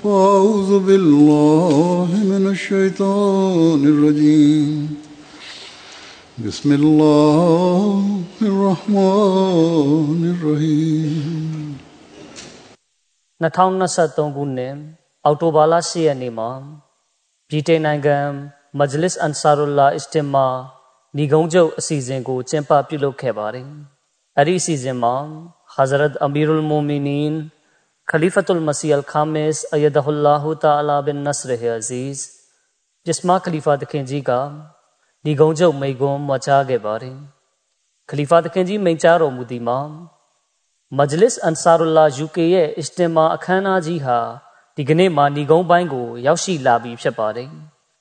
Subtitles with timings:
[0.00, 4.68] فأعوذ بالله من الشيطان الرجيم
[6.44, 8.04] بسم الله
[8.50, 11.66] الرحمن الرحيم
[13.44, 14.74] 2023ခုနှစ်
[15.24, 16.50] အောက်တိုဘာလ10ရက်နေ့မှာ
[17.48, 18.18] ပြည်ထိုင်နိုင်ငံ
[18.78, 20.46] မဂျလစ်အန်ဆာရူလာအစ္စတင်မာ
[21.16, 23.68] ညီကုန်းချုပ်အစီအစဉ်ကိုကျင်းပပြုလုပ်ခဲ့ပါတယ်။
[24.38, 25.14] အဲဒီအစီအစဉ်မှာ
[25.74, 27.59] Hazrat Amirul Mu'minin Khalifatul Masih Al-Khamis Ayyadahullahu Ta'ala bin Nasr Aziz ပြစ်မာခလီဖာသခင်
[34.09, 34.31] ကြီးက
[35.25, 37.17] ညီကုန်းချုပ်မိကွန်းမွာချခဲ့ပါတယ်။
[38.09, 39.79] ခလီဖာသခင်ကြီးမိန့်ကြားတော်မူသည်မှာ
[40.97, 44.17] မဂျလစ်အန်ဆာရူလာ UK ရဲ့အစ္စတင်မာအခမ်းအနားကြီးဟာ
[44.75, 47.49] ဒီကနေ့မှာညီကုန်းပိုင်းကို ရောက်ရှိလာပြီဖြစ်ပါတယ်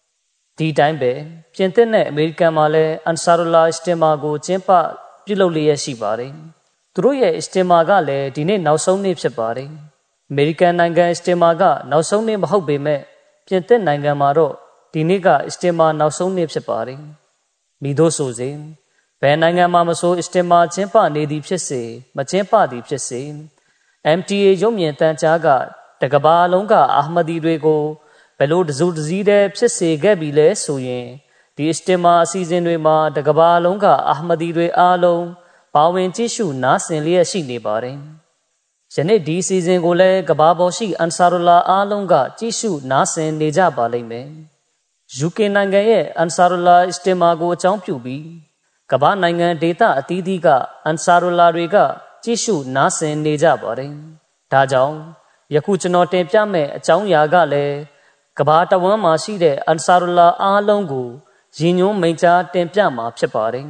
[0.59, 1.13] ။ဒီတိုင်းပဲ
[1.55, 4.71] ပြင်သစ်နဲ့အမေရိကန်မှာလည်းအန်ဆာရူလာအစ္စတင်မာကိုကျင်းပ
[5.25, 6.33] ပြုလုပ်လျက်ရှိပါတယ်။
[6.95, 9.71] သူတို့ရဲ့အစ္စတင်မာကလည်းဒီနေ့နောက်ဆုံးနေ့ဖြစ်ပါတယ်။
[10.33, 13.01] အမေရိကန်နိုင်ငံအစ္စတင်မာကနောက်ဆုံးနေ့မဟုတ်ပေမဲ့
[13.47, 14.55] ပြင်သစ်နိုင်ငံမှာတော့
[14.93, 17.01] ဒီနေ့ကအစ္စတင်မာနောက်ဆုံးနေ့ဖြစ်ပါတယ်။
[17.83, 18.51] မိတို့ဆိုစေ
[19.21, 21.83] ဘယ်နိုင်ငံမှာမဆိုအစ္စတင်မာကျင်းပနေသည်ဖြစ်စေ
[22.17, 23.23] မကျင်းပသည်ဖြစ်စေ
[24.19, 25.49] MTA ရုံမြင့်တန်ကြားက
[26.01, 27.83] တကဘာလုံးကအာဟမဒီတွေကို
[28.39, 31.07] ဘယ်လိုတစုတစည်းတည်းဖြစ်စေခဲ့ပြီလဲဆိုရင်
[31.57, 35.25] ဒီအစ္စတင်မာအစီအစဉ်တွေမှာတကဘာလုံးကအာဟမဒီတွေအားလုံး
[35.75, 37.99] ပါဝင်ကြည့်ရှုနားဆင်လျက်ရှိနေပါတယ်။
[38.95, 44.29] ယနေ့ဒီအစီအစဉ်ကိုလည်းကဘာပေါ်ရှိအန်ဆာရူလာအားလုံးကကြည့်ရှုနားဆင်နေကြပါလိမ့်မယ်။
[45.27, 48.25] UK နိုင်ငံရဲ့အန်ဆာရူလာအစ္စတင်မာကိုအကြောင်းပြုပြီး
[48.91, 50.49] ကမ္ဘာနိုင်ငံဒေသအသီးသီးက
[50.85, 51.77] အန်ဆာရူလာတွေက
[52.25, 53.93] ကြည့်ရှုနားဆင်နေကြပါတယ်။
[54.53, 54.97] ဒါကြောင့်
[55.55, 57.77] ယခုကျွန်တော်တင်ပြမယ့်အကြောင်းအရာကလည်း
[58.39, 61.09] ကမ္ဘာတဝန်းမှာရှိတဲ့အန်ဆာရူလာအားလုံးကို
[61.59, 63.67] ရည်ညွှန်းမိန့်ကြားတင်ပြမှာဖြစ်ပါတယ်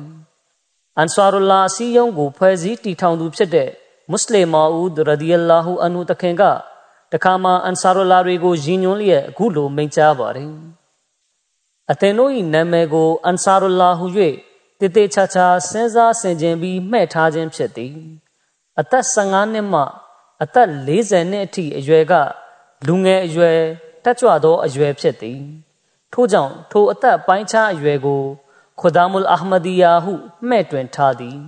[0.98, 3.70] ။အန်ဆာရူလာအစည်းအရုံးကိုဖွဲ့စည်းတည်ထောင်သူဖြစ်တဲ့
[4.10, 6.42] မွတ်စလင်မာဦးရဒီယလာဟူအန်ဟူတခင်က
[7.12, 10.52] တခါမှအန်ဆာရူလာတွေကိုရည်ညွှန်းလျက်အခုလိုမိန့်ကြားပါတယ်။
[11.90, 14.06] အသင်တို့၏နာမည်ကိုအန်ဆာရူလာဟု၍
[14.78, 17.94] တည်တည်ချာချာစဉ်းစားဆင်ခြင်ပြီးမှဲ့ထားခြင်းဖြစ်သည်
[18.80, 19.82] အသက်15နှစ်မှ
[20.42, 22.12] အသက်40နှစ်အထိအရွယ်က
[22.86, 23.58] လူငယ်အရွယ်
[24.04, 25.40] တက်ကြွသောအရွယ်ဖြစ်သည်
[26.12, 28.22] ထို့ကြောင့်ထိုအသက်ပိုင်းခြားအရွယ်ကို
[28.80, 30.12] ခွဒါမုလ်အာဟမဒီယာဟု
[30.48, 31.38] မှဲ့တွင်ထားသည်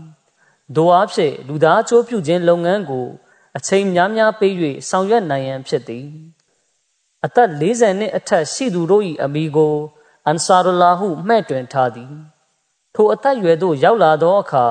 [0.77, 3.07] ဒိုအားဖြင့်လူသားအကျိုးပြုခြင်းလုပ်ငန်းကို
[3.57, 4.53] အချိန်များများပေး၍
[4.89, 6.07] ဆောင်ရွက်နိုင်ရန်ဖြစ်သည်
[7.25, 9.75] အသက်40နှစ်အထက်ရှိသူတို့၏အမိကို
[10.27, 12.13] အန်ဆာရူလာဟုမှဲ့တွင်ထားသည်
[12.95, 14.67] ထိုအသက်အရွယ်သို့ရောက်လာသောအခါ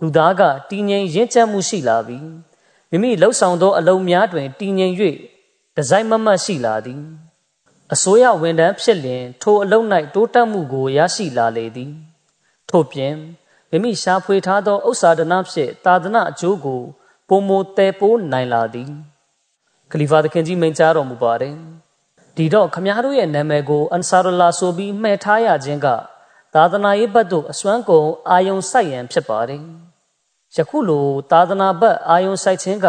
[0.00, 2.28] လူသားကတည်ငြိမ်ရင့်ကျက်မှုရှိလာပြီး
[2.90, 4.94] မိမိလှုပ်ဆောင်သောအလုံးများတွင်တည်ငြိမ်၍
[5.76, 7.02] ဒီဇိုင်းမမတ်ရှိလာသည်
[7.92, 9.84] အစိုးရဝန်ထမ်းဖြစ်လျင် ထိုအလုံး၌
[10.14, 11.92] တိုးတက်မှုကိုရရှိလာလေသည်
[12.68, 13.14] ထို့ပြင်
[13.72, 16.82] မိမိရှားဖွေထားသောဥစ္စာဒနာဖြင့်တာဒနာအကျိုးကို
[17.28, 18.90] ပုံမတဲပိုးနိုင်လာသည်
[19.90, 21.54] ခလီဖာသခင်ကြီးမိန့်ကြားတော်မူပါတယ်
[22.36, 25.88] ဒီတော့ခမည်းတော်ရဲ့နာမည်ကိုအန်ဆာရလာဆိုပြီးမှဲ့ထားရခြင်းက
[26.54, 29.62] သာသနာရေးဘက်သို့အစွမ်းကုန်အာယုံစိုက်ရန်ဖြစ်ပါတယ်။
[30.56, 32.86] ယခုလိုသာသနာဘက်အာယုံစိုက်ခြင်းက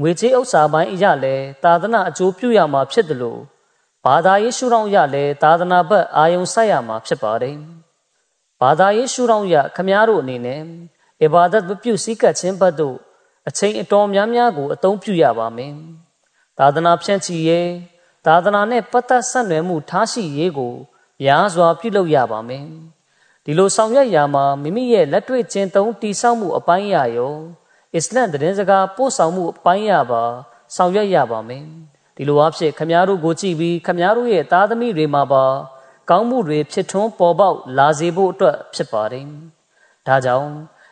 [0.00, 3.40] ငွေကြေးဥစ္စာပိုင်းအရလည်းသာသနာအကျိုးပြုရမှာဖြစ်တယ်လို့
[4.04, 7.56] ဘာသာရေးရှုထောင့်ရလည်းသာသနာဘက်အာယုံစိုက်ရမှာဖြစ်ပါတယ်။
[8.60, 10.60] ဘာသာရေးရှုထောင့်ရခမားတို့အနေနဲ့
[11.24, 12.96] အဘာဒတ်မပြုစည်းကပ်ခြင်းဘက်သို့
[13.48, 15.74] အချိန်အတော်များများကိုအသုံးပြုရပါမယ်။
[16.58, 17.70] သာသနာဖြန့်ချီရေး
[18.26, 20.74] သာသနာနဲ့ပတ်သက်ဆက်နွယ်မှုထားရှိရေးကို
[21.22, 22.66] များစွာပြုလုပ်ရပါမယ်။
[23.44, 27.34] ဒီလိုဆောင်ရွက်ရာမှာမိမိရဲ့လက်တွေ့ကျင့်သုံးတည်ဆောက်မှုအပိုင်းရရော
[27.94, 30.22] အစ္စလမ်သတင်းစကားပို့ဆောင်မှုအပိုင်းရပါ
[30.76, 31.64] ဆောင်ရွက်ရပါမယ်
[32.16, 35.44] ဒီလိုအဖြစ်ခမားတို့ကိုကြည့်ပြီးခမားတို့ရဲ့သားသမီးတွေမှာပါ
[36.10, 39.26] ကောင်းမှုတွေဖြစ်ထွန်းပေါ်ပေါက်လာစေဖို့အတွက်ဖြစ်ပါတယ်
[40.06, 40.50] ဒါကြောင့်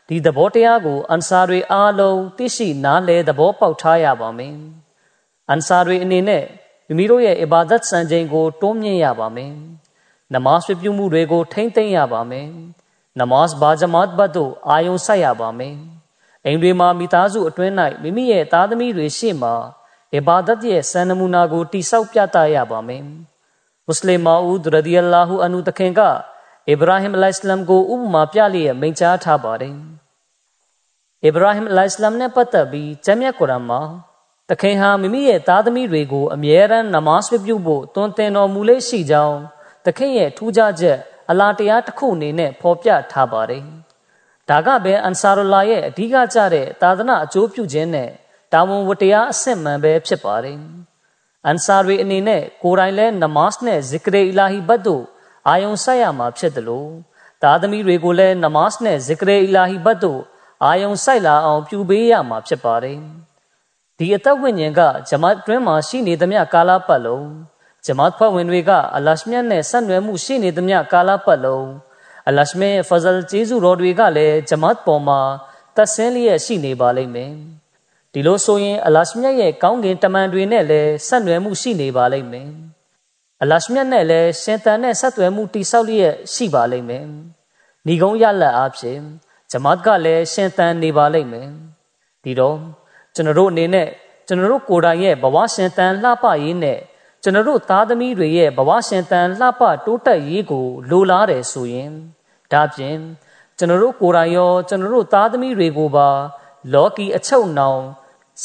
[0.09, 4.57] ဒီသဘောတရားကိုအန်ဆာတွေအားလုံးသိရှိနားလည်သဘောပေါက်ထားရပါမယ်
[5.49, 6.45] အန်ဆာတွေအနေနဲ့
[6.87, 9.55] မိမိတို့ရဲ့အဘာဒတ်စံချိန်ကိုတွန်းမြင့်ရပါမယ်
[10.35, 12.49] နမတ်ပြုမှုတွေကိုထိမ့်သိမ့်ရပါမယ်။
[13.19, 15.77] နမတ်ဘာဂျမတ်ဘတ်တို့အာယုံဆက်ရပါမယ်။
[16.47, 17.73] အိမ်တွေမှာမိသားစုအတွင်း၌
[18.03, 19.55] မိမိရဲ့သားသမီးတွေရှေ့မှာ
[20.17, 23.05] အဘာဒတ်ရဲ့စံနမူနာကိုတိဆောက်ပြသရပါမယ်။
[23.87, 26.01] မွတ်စလင်မာဦးရဒီအလာဟူအန်ဟူတခင်က
[26.69, 29.75] အစ္စရာဟင်အလိုင်စလမ်ကိုဥပမာပြလျက်မိန့်ကြားထားပါတယ်။
[31.25, 33.81] အစ္စရာဟင်အလိုင်စလမ်နဲ့ပတ်သက်ပြီးကျမ်းမြတ်ကုရ်အာန်မှာ
[34.51, 39.39] တခင်ဟာမိမိရဲ့သားသမီးတွေကိုအမြဲတမ်းနမတ်ပြုဖို့တွင်တင်တော်မူလေးရှိကြောင်း
[39.85, 40.99] သခင်ရဲ့ထူးခြားချက်
[41.31, 43.65] အလားတရားတစ်ခုအနေနဲ့ဖော်ပြထားပါတယ်။
[44.49, 48.11] ဒါကပဲအန်ဆာရူလာရဲ့အဓိကကျတဲ့သာသနာအကျိုးပြုခြင်းနဲ့
[48.53, 50.61] တာဝန်ဝတ္တရားအစစ်မှန်ပဲဖြစ်ပါတယ်။
[51.47, 55.05] အန်ဆာရီအနေနဲ့ကိုယ်တိုင်လဲနမတ်နဲ့ဇစ်ကရေအီလာဟီဘတ်တို့
[55.49, 56.91] အာယုံဆက်ရမှာဖြစ်တယ်လို့
[57.43, 60.21] သားသမီးတွေကိုလည်းနမတ်နဲ့ဇစ်ကရေအီလာဟီဘတ်တို့
[60.65, 62.99] အာယုံဆိုင်လာအောင်ပြုပေးရမှာဖြစ်ပါတယ်။
[63.99, 67.29] ဒီအသက်ဝိညာဉ်ကဂျမတ်တွင်းမှာရှိနေသမျှကာလပတ်လုံး
[67.87, 71.69] ဂျမတ်ဖွဲ့ဝင်တွေကအလရှမြတ်နဲ့ဆက်နွယ်မှုရှိနေသမျှကာလပတ်လုံး
[72.29, 75.21] အလရှမြတ်ဖဇလ်ကျေးဇူးတော်တွေကလည်းဂျမတ်ပေါ်မှာ
[75.77, 77.35] သက်ဆင်းလျက်ရှိနေပါလိမ့်မယ်။
[78.13, 82.51] ဒီလိုဆိုရင်အလရှမြတ်ရဲ့ကောင်းကင်တမန်တွေနဲ့လည်းဆက်နွယ်မှုရှိနေပါလိမ့်မယ်။
[83.43, 87.07] အလရှမြတ်နဲ့လည်းရှင်တန်နဲ့ဆက်သွယ်မှုတိဆောက်လျက်ရှိပါလိမ့်မယ်။
[87.87, 89.01] ဏီကုံရလက်အားဖြင့်
[89.51, 91.49] ဂျမတ်ကလည်းရှင်သန်နေပါလိမ့်မယ်
[92.25, 92.59] ဒီတော့
[93.15, 93.89] ကျွန်တော်တို့အနေနဲ့
[94.27, 96.79] ကျွန်တော်တို့ကိုယ်တိုင်ရဲ့ဘဝရှင်သန်လှပရေးနဲ့
[97.23, 101.91] ကျွန်တော်တို့သားသမီးတွေရဲ့ဘဝရှင်သန်လှပတိုးတက်ရေးကိုလိုလားတယ်ဆိုရင်
[102.53, 102.97] ဒါပြင်
[103.59, 106.09] ကျွန်တော်တို့ကိုယ်တိုင်ရောကျွန်တော်တို့သားသမီးတွေကိုပါ
[106.73, 107.83] လောကီအချုပ်နှောင်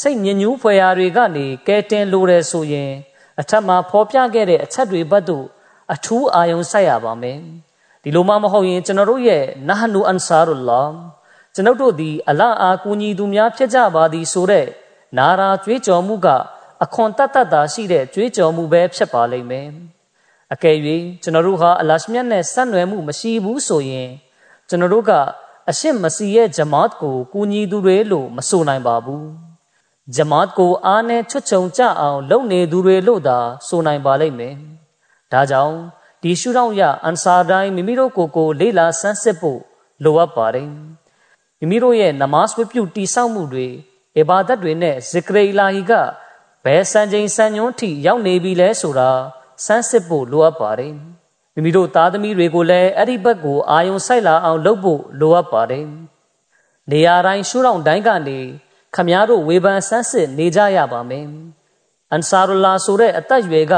[0.00, 2.92] စိတ်ညစ်ညူးဖွယ်ရာတွေကနေကဲတင်လိုတယ်ဆိုရင်
[3.40, 5.46] အထက်မှာဖော်ပြခဲ့တဲ့အချက်တွေဘက်သို့
[5.92, 7.40] အထူးအာရုံစိုက်ရပါမယ်။
[8.02, 10.82] ဒီလိုမှမဟုတ်ရင်ကျွန်တော်တို့ရဲ့နဟနူအန်ဆာရူလာ
[11.54, 14.66] ကျွန်ုပ်တို့သည်အလအားကူညီသူများဖြစ်ကြပါသည်ဆိုတဲ့
[15.18, 16.28] နာရာကြွေးကြော်မှုက
[16.84, 19.68] အခွန်တတ်တတ်တာရှိတဲ့ကြွေးကြော်မှုပဲဖြစ်ပါလိမ့်မယ်
[20.52, 20.76] အကယ်၍
[21.22, 24.10] ကျွန်တော်တို့ဟာအလရှမြတ်နဲ့ဆက်နွယ်မှုမရှိဘူးဆိုရင်
[24.68, 25.12] ကျွန်တော်တို့က
[25.70, 29.47] အရှစ်မစီရဲ့ဂျမတ်ကိုကူညီသူတွေလို့မဆိုနိုင်ပါဘူး
[30.16, 34.54] ဂျမတ်ကိုအားနဲ့ချွတ်ချုံကြအောင်လုပ်နေသူတွေလို့သာဆိုနိုင်ပါလိမ့်မယ်
[35.32, 35.76] ဒါကြောင့်
[36.22, 39.60] ဒီရှုထောင့်ရအန်ဆာတိုင်းမိမိတို့ကိုယ်ကိုလေးလာဆန်းစစ်ဖို့
[40.04, 40.68] လိုအပ်ပါတယ်
[41.60, 43.68] မိမိတို့ရဲ့နမတ်ဝတ်ပြုတိဆောက်မှုတွေ
[44.18, 45.92] အဘာဒတ်တွေနဲ့ဇစ်ကရေလာဟီက
[46.64, 49.10] ဘယ်စံချိန်စံညွှန်းထိရောက်နေပြီလဲဆိုတာ
[49.64, 50.94] ဆန်းစစ်ဖို့လိုအပ်ပါတယ်
[51.54, 55.86] မိမိတို့သားသမီးတွေကိုလည်းအဲ့ဒီဘက်ကိုအာယုံဆိုင်လာအောင်လုပ်ဖို့လိုအပ်ပါတယ်
[56.90, 58.40] နေရာတိုင်းရှုထောင့်တိုင်းကနေ
[58.94, 61.26] ခမည်းတော်ဝေဖန်ဆန်းစစ်နေကြရပါမယ်
[62.12, 63.74] အန်ဆာရူလာဆိုတဲ့အသက်အရွယ်က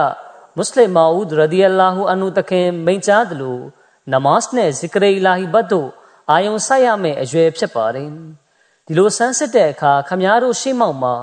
[0.56, 3.58] မွတ်စလင်မာဦးရဒီအလာဟူအန်ဟူတခင်မိန့်ကြားသလို
[4.12, 5.88] နမတ်နဲ့ဇီကရေလာဟီဘတ်တို့
[6.30, 8.10] အာယုံဆိုင်ရမယ့်အရွယ်ဖြစ်ပါတယ်
[8.86, 11.14] ဒီလိုဆန်းစစ်တဲ့အခါခမားတို့ရှေ့မောက်မှာ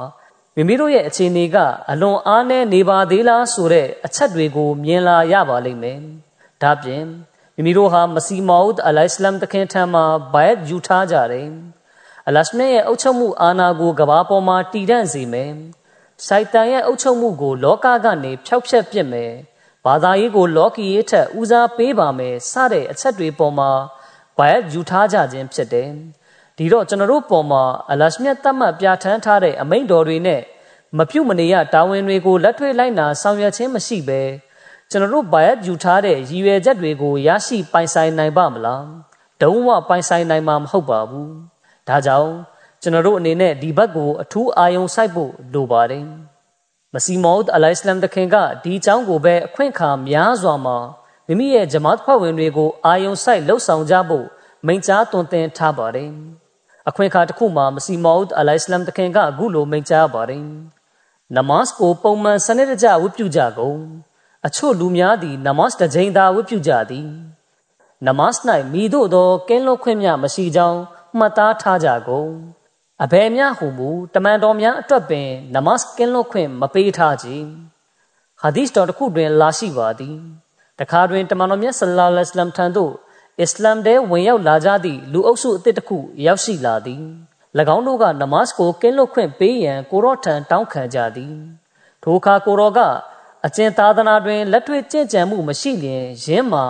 [0.55, 1.57] မိမိတို့ရဲ့အခြေအနေက
[1.91, 5.99] အလွန်အားနည်းနေပါသေးလားဆိုတဲ့အချက်တွေကိုမြင်လာရပါလိမ့်မယ်
[6.61, 7.03] ဒါပြင်
[7.55, 11.47] မိမိတို့ဟာမစီမောဒ်အလိုင်စလမ်တခင်ထံမှာဘိုင်တ်ယူထားကြတယ်
[12.27, 15.51] အလရှမြရဲ့အုပ်ချုပ်မှုအာဏာကိုကဘာပေါ်မှာတည်တံ့စေမယ်
[16.25, 19.31] စိုက်တန်ရဲ့အုပ်ချုပ်မှုကို လောကကနေဖျောက်ဖျက်ပစ်မယ်
[19.85, 23.69] ဘာသာရေးကိုလောကီရေးထက်ဦးစားပေးပါမယ်စတဲ့အချက်တွေပေါ်မှာ
[24.37, 25.89] ဘိုင်ယူထားကြခြင်းဖြစ်တယ်
[26.57, 30.41] ဒီတော့ကျွန်တော်တို့ပေါ်မှာအလရှမြတ်တတ်မှတ်ပြဋ္ဌာန်းထားတဲ့အမိန့်တော်တွေနဲ့
[30.97, 34.21] မပြုတ်မနေရတာဝန်တွေကိုလက်တွေ့လိုက်နာဆောင်ရွက်ခြင်းမရှိဘဲ
[34.89, 38.85] ကျွန်တော်တို့ဘိုင်ယူထားတဲ့ရည်ရွယ်ချက်တွေကိုရရှိပိုင်ဆိုင်နိုင်ပါမလား
[39.41, 41.56] ဒုံဝပိုင်ဆိုင်နိုင်မှာမဟုတ်ပါဘူး
[41.87, 42.31] ဒါကြောင့်
[42.81, 46.05] ကျွန်တော်တို့အနေနဲ့ဒီဘက်ကိုအထူးအာရုံစိုက်ဖို့လိုပါတယ်။
[46.93, 50.77] မစီမောဒ်အလိုင်စလမ်တခင်ကဒီအကြောင်းကိုပဲအခွင့်အခါများစွာမှာ
[51.27, 54.25] မိမိရဲ့ဂျမတ်ဖွဲ့ဝင်တွေကိုအာယုံစိုက်လှုပ်ဆောင်ကြဖို့
[54.65, 56.09] မိန့်ကြားတွင်တင်ထားပါတယ်။
[56.89, 60.43] အခွင့်အခါတစ်ခုမှာမစီမောဒ်အလိုင်စလမ်တခင်ကအခုလိုမိန့်ကြားပါတယ်။
[61.35, 63.79] နမတ်ကိုပုံမှန်စနစ်တကျဝတ်ပြုကြကုန်။
[64.45, 67.07] အချို့လူများသည်နမတ်တစ်ကြိမ်သာဝတ်ပြုကြသည်။
[68.05, 68.33] နမတ်၌
[68.73, 70.79] မိတို့သောကင်းလွတ်ခွင့်များမရှိကြောင်း
[71.19, 72.31] မှတ်သားထားကြကုန်။
[73.03, 77.27] အဘယ်များဟုမူတမန်တော်များအတွက်ပင်နမတ်ကင်းလွတ်ခွင့်မပေးထားကြ
[78.41, 80.17] ဟာဒီစ်တော်တစ်ခုတွင် လာရှိပါသည်
[80.79, 82.93] တခါတွင်တမန်တော်မြတ်ဆလ္လာလဟ်အလัยဟ်ထံသို့
[83.41, 87.03] အစ္စလာမ်တဲဝင်ရောက်လာကြသည့်လူအုပ်စုအသစ်တစ်ခုရောက်ရှိလာသည်၎
[87.75, 91.35] င်းတို့ကနမတ်ကိုကင်းလွတ်ခွင့်ပေးရန်ကိုရော့ထံတောင်းခံကြသည်
[92.03, 92.79] ထိုအခါကိုရောက
[93.45, 96.65] အကျင့်သာသနာတွင်လက်တွေ့ကျင့်ကြံမှုမရှိလျင်ယင်းမှာ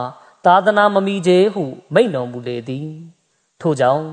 [0.46, 1.64] သာသနာမမီချေဟု
[1.94, 2.90] မိန့်တော်မူလေသည်
[3.62, 4.04] ထို့ကြောင့်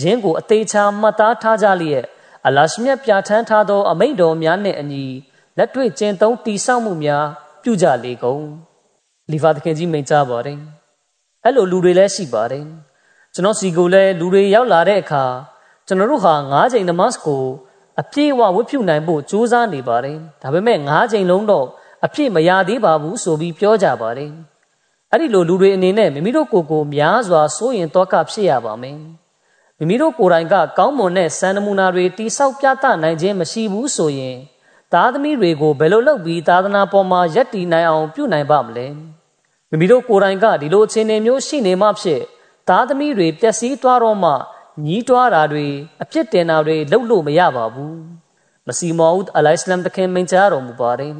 [0.00, 2.04] ယင်းကိုအသေးချာမှတ်သားထားကြလျက်
[2.46, 5.04] အလရှမြတ်ပြဋ္ဌာန်းထားသော အမိန့်တော်များနှင့်အညီ
[5.58, 7.24] လက်တွေ့ကျင့်သုံးတည်ဆောက်မှုများ
[7.62, 8.42] ပြုကြလေကုန်
[9.30, 10.58] လီဖာသခင်ကြီးမိန့်ကြားပါတယ်
[11.44, 12.64] အဲ့လိုလူတွေလည်းရှိပါတယ်
[13.34, 15.24] ကျွန်တော်စီကိုလည်းလူတွေရောက်လာတဲ့အခါ
[15.86, 17.44] ကျွန်တော်တို့ဟာ၅ချိန်နမတ်ကို
[18.00, 21.66] အပြည့်အဝဝတ်ပြုနိုင်ဖို့ကြိုးစားနေပါတယ်ဒါပေမဲ့၅ချိန်လုံးတော့
[22.04, 24.32] အပြည့်မရသေးပါဘူးဆိုပြီးပြောကြပါတယ်
[25.14, 28.98] အဲ့ဒီလိုလူတွေအနေနဲ့မိမိတို့ကိုယ်ကိုများစွာစိုးရင်တော့ကဖြစ်ရပါမယ်
[29.78, 34.36] မိမိတို့ကိုယ်တိုင်ကကောင်းမွန်တဲ့စံနမူနာတွေတိဆောက်ပြသနိုင်ခြင်းမရှိဘူးဆိုရင်
[34.92, 38.86] သားသမီးတွေကိုဘယ်လိုလုပ်ပြီးသာသနာပေါ်မှာယက်တည်နိုင်အောင်ပြုနိုင်ပါမလဲ
[39.70, 42.22] မိမိတို့ကိုယ်တိုင်ကဒီလိုအခြေအနေမျိုးရှိနေမှဖြစ်
[42.68, 44.32] သားသမီးတွေပျက်စီးသွားတော့မှ
[44.84, 45.66] ညီးတွားတာတွေ
[46.02, 47.98] အပြစ်တင်တာတွေလုပ်လို့မရပါဘူး
[48.66, 51.14] မစီမောဦးအလိုင်စလမ်တခင်မင်ကြားတော်မူပါတယ်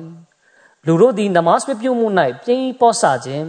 [0.87, 2.07] လူတို့သည်နမတ်မပြုမှု၌
[2.43, 3.49] ပြင်းပေါ်ဆခြင်း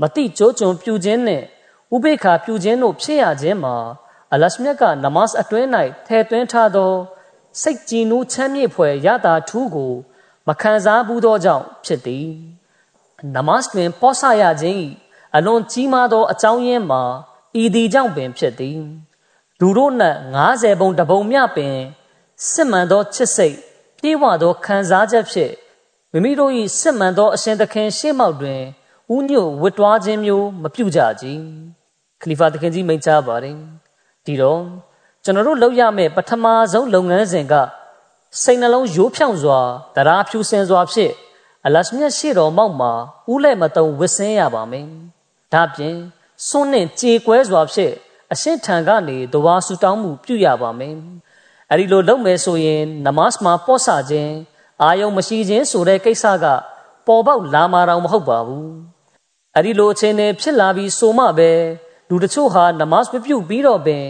[0.00, 1.42] မတိကြိုးကြုံပြုခြင်းနဲ့
[1.94, 3.76] ဥပေက္ခပြုခြင်းတို့ဖြစ်ရခြင်းမှာ
[4.32, 5.68] အလရှမြတ်ကနမတ်အတွင်း၌
[6.06, 6.92] ထဲသွင်းထားသော
[7.60, 9.92] စိတ်ကြည်နူးချမ်းမြေ့ဖွယ်ရတာထူးကို
[10.46, 12.28] မခံစားဘူးသောကြောင့်ဖြစ်သည်
[13.34, 14.76] နမတ်တွင်ပောဆရခြင်း၏
[15.36, 17.02] အလွန်ကြီးမားသော အကြောင်းရင်းမှာ
[17.62, 18.80] ဤသည်ကြောင့်ပင်ဖြစ်သည်
[19.60, 19.92] လူတို့၌
[20.44, 21.76] 90ပုံတပုံမြပင်
[22.50, 23.56] စစ်မှန်သောချစ်စိတ်
[23.98, 25.54] ပြေဝသောခံစားချက်ဖြင့်
[26.12, 28.62] မိမိတို့၏စစ်မှန်သောအရှင်သခင်ရှေ့မှောက်တွင်
[29.14, 31.26] ဥညွတ်ဝတ်တွားခြင်းမျိုးမပြုကြကြ
[32.20, 33.56] ခလီဖာသခင်ကြီးမိန့်ကြားပါတယ်
[34.24, 34.60] ဒီတော့
[35.24, 37.54] ကျွန်တော်တို့လုပ်ရမယ့်ပထမဆုံးလုပ်ငန်းစဉ်က
[38.42, 39.58] စိတ်နှလုံးရိုးဖြောင့်စွာ
[39.96, 41.12] တရားဖြူစင်စွာဖြင့်
[41.66, 42.92] အလရှမြတ်ရှိတော်မောက်မှာ
[43.32, 44.86] ဥလဲမတုံဝစ်စင်းရပါမယ်
[45.52, 45.96] ဒါပြင်
[46.48, 47.94] စွန့်နှင့်ကြေကွဲစွာဖြင့်
[48.32, 50.96] အရှင်းထံကနေတဝါဆူတောင်းမှုပြုရပါမယ်
[51.70, 54.34] အဲဒီလိုလုပ်မယ်ဆိုရင်နမတ်မှာပော့ဆခြင်း
[54.82, 56.46] အာယုံမရှိခြင်းဆိုတဲ့ကိစ္စက
[57.06, 58.70] ပေါ်ပေါက်လာမှာတော့မဟုတ်ပါဘူး
[59.56, 61.50] အဲ့ဒီလိုအခြေအနေဖြစ်လာပြီးဆိုမှပဲ
[62.08, 64.04] လူတချို့ဟာနမတ်မပြုတ်ပြီးတော့ပင်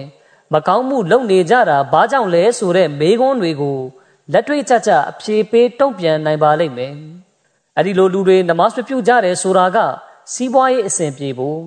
[0.53, 3.79] မကောင်းမှုလုပ်နေကြတာဘာကြောင့်လဲဆိုတဲ့မေးခွန်းတွေကို
[4.33, 6.95] လက်တွေ့ကျကျအဖြေပေးတုံ့ပြန်နိုင်ပါလိမ့်မယ်
[7.77, 9.79] အဲ့ဒီလိုလူတွေနမတ်မပြုတ်ကြတယ်ဆိုတာက
[10.33, 11.61] စီးပွားရေးအဆင်ပြေဖို့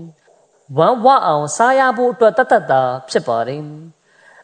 [0.78, 3.64] ဝမ်းဝအောင်စားရဖို့အတွက်တတ်တတ်တာဖြစ်ပါတယ်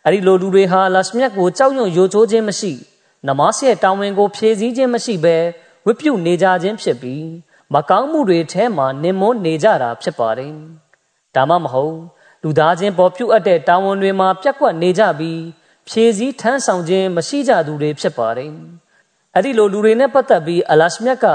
[0.06, 2.72] အဲ့ဒီလိုလူတွေဟာလာစမြတ်ကိုကြောက်ရွံ့ယိုချိုးခြင်းမရှိ
[3.28, 5.38] နမတ်ရဲ့တာဝန်ကိုဖြည့်ဆည်းခြင်းမရှိဘဲ
[5.86, 7.24] ဝိပုနေကြခြင်းဖြစ်ပြီး
[7.74, 10.54] မကောင်းမှုတွေထဲမှာနင်မွန်းနေကြတာဖြစ်ပါတယ်။
[11.36, 11.96] ဒါမှမဟုတ်
[12.44, 15.42] လူသားချင်းပေါ်ပြုတ်အပ်တဲ့တာဝန်တွေမှာပြက်ကွက်နေကြပြီး
[15.88, 18.52] ဖြည့်ဆည်းထမ်းဆောင်ခြင်းမရှိကြသူတွေဖြစ်ပါတယ်။
[19.36, 21.26] အဲ့ဒီလိုလူတွေနဲ့ပတ်သက်ပြီးအလရှမြတ်က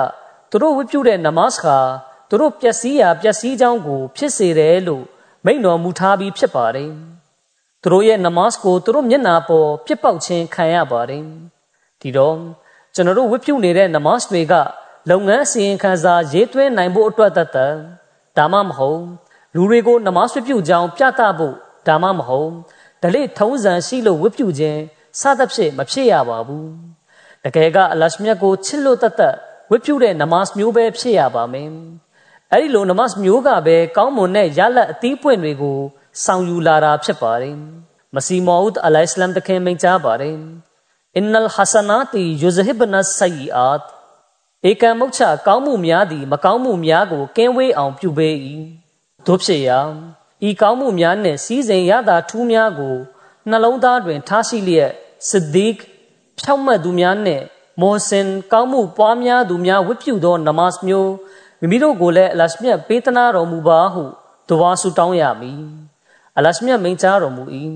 [0.50, 1.78] သူတို့ဝိပုတဲ့နမတ်ခါ
[2.28, 5.04] သူတို့ပျက်စီးရာပျက်စီးကြောင်းကို ဖြစ်စေတယ်လို့
[5.44, 6.90] မိန့်တော်မူထားပြီးဖြစ်ပါတယ်။
[7.82, 11.24] သူတို့ရဲ့နမတ်ကိုသူတို့မျက်နာပေါ်ပြစ်ပေါက်ခြင်းခံရပါတယ်။
[12.00, 12.36] ဒီတော့
[12.94, 14.54] ကျွန်တော်တို့ဝတ်ပြုနေတဲ့နမတ်တွေက
[15.10, 17.74] လုပ်ငန်းစီရင်ခံစာရေးသွင်းနိုင်ဖို့အတွက်တသက်
[18.36, 19.02] ဒါမှမဟုတ်
[19.54, 21.54] လူတွေကိုနမတ်ဝတ်ပြုကြောင်းပြသဖို့
[21.86, 22.50] ဒါမှမဟုတ်
[23.02, 24.80] ဒလိထုံးစံရှိလို့ဝတ်ပြုခြင်း
[25.20, 26.68] စသဖြင့်မဖြစ်ရပါဘူး
[27.44, 29.34] တကယ်ကအလရှမြတ်ကိုချစ်လို့တသက်
[29.70, 31.70] ဝတ်ပြုတဲ့နမတ်မျိုးပဲဖြစ်ရပါမယ်
[32.52, 35.78] အဲ့ဒီလိုနမတ်မျိုးကပဲကောင်းမွန်တဲ့ရလတ်အသီးပွင့်တွေကို
[36.24, 37.56] ဆောင်ယူလာတာဖြစ်ပါတယ်
[38.14, 40.36] မစီမောဦးအလိုင်စလမ်တခင်မိန့်ကြားပါတယ်
[41.16, 43.93] အင်နလ်ဟဆနာတီယူဇဟစ်ဘနဆယီအာတ်
[44.70, 48.34] ဧကံမုတ်ချကောင်းမှုများသည် မကောင်းမှုများကိုကင်းဝေးအောင်ပြုပေး၏
[49.26, 49.80] တို့ဖြစ်ရာ
[50.48, 52.96] ဤကောင်းမှုများနှင့်စီးစိမ်ရတာထူးများကို
[53.50, 54.90] နှလုံးသားတွင် ထားရှိလျက်
[55.28, 55.76] စဒီက
[56.38, 57.44] ဖြောင့်မတ်သူများနှင့်
[57.80, 61.12] မော်စင်ကောင်းမှုပွားများသူများဝတ်ပြုသောနမတ်မျိုး
[61.60, 64.04] မိမိတို့ကိုလည်းအလရှမြတ်ပေးသနာတော်မူပါဟု
[64.48, 65.62] ဒဝါဆုတောင်းရမည်
[66.36, 67.44] အလရှမြတ်မိန့်ကြားတော်မူ၏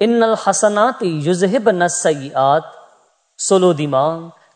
[0.00, 2.64] အင်နလ်ဟဆနာတီယူဇဟစ်ဘနဆယီအာတ်
[3.46, 4.06] ဆိုလိုဒီမှာ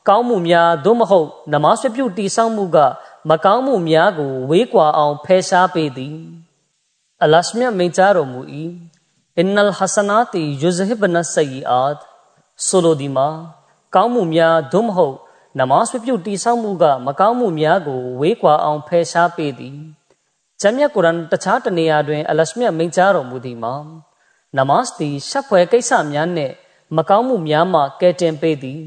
[0.09, 2.79] ကောင်းမှုများသို့မဟုတ်နမဆွပြုတည်ဆောက်မှုက
[3.29, 6.17] မကောင်းမှုများကို ဝေးကွာအောင်ဖယ်ရှားပေးသည်
[7.23, 8.41] အလရှမြတ်မိန့်ကြားတော်မူ၏
[9.39, 11.97] အင်နလ်ဟဆနာတီယူဇဟစ်ဘနဆယီအာတ်
[12.67, 13.29] ဆိုလိုဒီမှာ
[13.95, 15.17] ကောင်းမှုများသို့မဟုတ်
[15.59, 19.77] နမဆွပြုတည်ဆောက်မှုက မကောင်းမှုများကို ဝေးကွာအောင်ဖယ်ရှားပေးသည်
[20.61, 23.75] ဂျမ်းမြတ်ကုရ်အန်တခြားတနေရာတွင် အလရှမြတ်မိန့်ကြားတော်မူသည်မှာ
[24.57, 26.55] နမတ်သည်ရှက်ဖွယ်ကိစ္စများနှင့်
[26.97, 28.83] မကောင်းမှုများမှကဲတင်ပေးသည်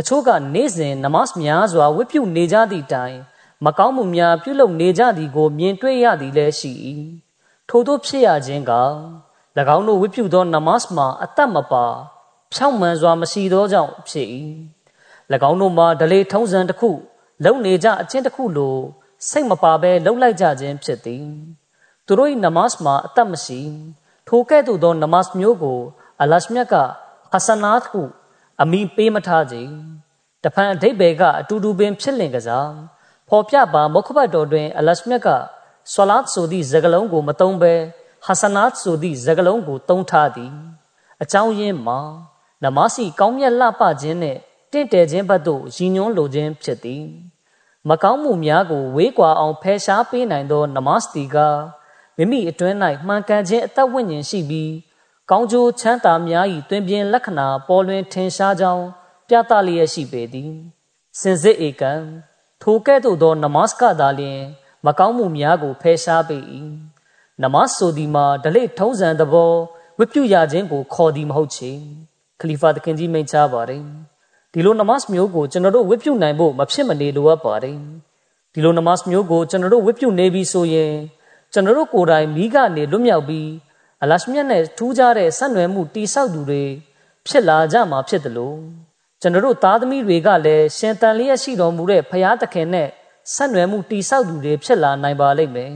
[0.00, 3.16] တချို့ကနေ့စဉ်နမတ်များစွာဝတ်ပြုနေကြသည့်တိုင်
[3.64, 6.72] မကောင်းမှုများပြုလုပ်နေကြသည်ကိုမြင်တွေ့ရသည်လည်းရှိ၏
[7.68, 8.72] ထို့သောဖြစ်ရခြင်းက၎
[9.76, 11.86] င်းတို့ဝတ်ပြုသောနမတ်မှာအသက်မပါ
[12.52, 14.28] ဖြောင့်မှန်စွာမရှိသောကြောင့်ဖြစ်၏၎
[15.50, 16.90] င်းတို့မှာဒလေထုံးစံတစ်ခု
[17.44, 18.76] လုံနေကြအချင်းတစ်ခုလို
[19.28, 21.26] စိတ်မပါဘဲလှုပ်လိုက်ကြခြင်းဖြစ်သည်
[22.06, 23.60] သူတို့၏နမတ်မှာအသက်မရှိ
[24.28, 25.80] ထိုကဲ့သို့သောနမတ်မျိုးကို
[26.20, 26.74] အလရှမြတ်က
[27.32, 28.02] ဟဆနာတ်ဟု
[28.62, 29.56] အမိပေးမထားကြ
[30.44, 32.70] တဖန်အဓိပ္ပာယ်ကအတူတူပင်ဖြစ်လင်ကစား
[33.28, 35.28] ဖော်ပြပါမုခဘတ်တော်တွင် အလရှမြတ်က
[35.92, 37.74] ဆွလတ်ဆိုသည့်စကားလုံးကိုမသုံးဘဲ
[38.26, 40.52] ဟဆနာတ်ဆိုသည့်စကားလုံးကိုသုံးထားသည်
[41.22, 41.98] အကြောင်းရင်းမှာ
[42.64, 44.38] နမစီကောင်းမြတ်လှပခြင်းနှင့်
[44.72, 47.04] တင့်တယ်ခြင်းဘက်သို့ရည်ညွှန်းလိုခြင်းဖြစ်သည်
[47.88, 51.36] မကောင်းမှုများကိုဝေးကွာအောင်ဖယ်ရှားပေးနိုင်သောနမစတီက
[52.16, 54.70] မိမိအတွင်း၌မှန်ကန်ခြင်းအသက်ဝိညာဉ်ရှိပြီး
[55.30, 58.84] ကောင်းကျိုးချမ်းသာများ၏တွင်ပြင်လက္ခဏာပေါ်လွင်ထင်ရှားကြောင်း
[59.28, 60.52] ပြသလျက်ရှိပေသည်
[61.20, 61.92] စင်စစ်ဧကံ
[62.62, 64.40] ထိုကဲ့သို့သော နမတ်ကသာလျှင်
[64.86, 66.38] မကောင်းမှုများကိုဖယ်ရှားပေ၏
[67.42, 69.52] နမတ်ဆိုသည်မှာဒလိထုံးစံသဘော
[69.98, 71.70] ဝတ်ပြုရခြင်းကိုခေါ်သည်မဟုတ်ချေ
[72.40, 73.82] ခလီဖာသခင်ကြီးမိန့်ကြားပါတယ်
[74.52, 77.76] ဒီလိုနမတ်မျိုးကိုကျွန်တော်တို့ဝတ်ပြုနိုင်ဖို့မဖြစ်မနေလိုအပ်ပါတယ်
[78.52, 80.92] ဒီလိုနမတ်မျိုးကိုကျွန်တော်တို့ဝတ်ပြုနေပြီဆိုရင်
[81.52, 83.48] ကျွန်တော်တို့ကိုယ်တိုင်မိကနေလွတ်မြောက်ပြီး
[84.02, 86.64] အလရှမြတ်နဲ့ထူးခြားတဲ့ဆက်နွယ်မှုတိဆောက်သူတွေ
[87.26, 88.58] ဖြစ်လာကြမှာဖြစ်တယ်လို့
[89.20, 92.88] ကျွန်တော်တို့သားသမီးတွေကလည်းရှင်တန်လျက်ရှိတော်မူတဲ့ဖရာသခင်နဲ့
[93.34, 95.72] ဆက်နွယ်မှုတိဆောက်သူတွေဖြစ်လာနိုင်ပါလိမ့်မယ်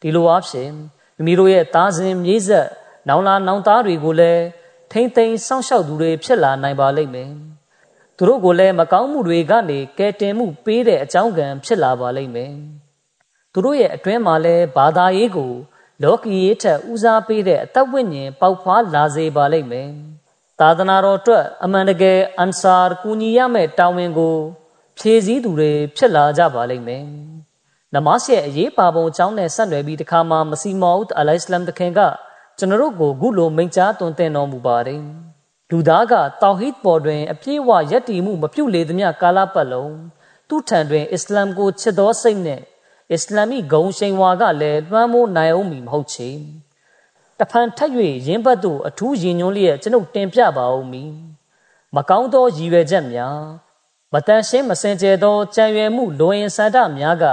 [0.00, 0.70] ဒီလိုအားဖြင့်
[1.16, 2.68] မိမိတို့ရဲ့သားစဉ်မြေးဆက်
[3.08, 4.42] နောင်လာနောင်သားတွေကိုလည်း
[4.92, 7.30] ထိမ့်သိမ်းစောင့်ရှောက်သူတွေဖြစ်လာနိုင်ပါလိမ့်မယ်
[8.16, 12.52] သူတို့ကိုလည်းမကောင်းမှုတွေကနေကယ်တင်မှုပေးတဲ့အကြောင်းကံဖြစ်လာပါလိမ့်မယ်
[13.52, 15.52] သူတို့ရဲ့အတွင်းမှာလည်းဘာသာရေးကို
[16.02, 19.88] လောကီရေးထက်ဦးစားပေးတဲ့အသက်ဝိညာဉ်ပေါက်ဖွားလာစေပါလိမ့်မယ်
[20.60, 24.36] သာသနာတော်အတွက်အမှန်တကယ်အန်ဆာကူညီရမယ့်တာဝန်ကို
[24.98, 27.04] ဖြည့်ဆည်းသူတွေဖြစ်လာကြပါလိမ့်မယ်
[27.94, 32.00] နမတ်ရဲ့အရေးပါပုံအကြောင်းနဲ့ဆက်နွယ်ပြီးတခါမှမစီမောဦးအလိုင်စလမ်တခင်က
[32.58, 35.02] ကျွန်တော်တို့ကိုခုလိုမိန့်ကြားသွန်သင်တော်မူပါတယ်
[35.70, 39.94] လူသားကတောဟီဒ်ပေါ်တွင် အပြည့်အဝယက်တီမှုမပြုတ်လေသမျှကာလပတ်လုံး
[40.48, 42.60] သူ့ထံတွင်အစ္စလာမ်ကိုချစ်သောစိတ်နဲ့
[43.12, 46.30] အစ္စလာမီဂုံရှိန်ဝါကလည်းလွှမ်းမိုးနိုင်အောင်မီမဟုတ်ချေ
[47.38, 47.90] တဖန်ထက်၍
[48.26, 51.04] ရင်းဘတ်သို့အထူးရင်ညွှန်းလျက်ကျွန်ုပ်တင်ပြပါဦးမီ
[51.94, 53.40] မကောင်းသောရည်ရွယ်ချက်များ
[54.12, 57.24] မတန်ရှင်းမစင်ကြယ်သောကြံရွယ်မှုလိုရင်စန္ဒများက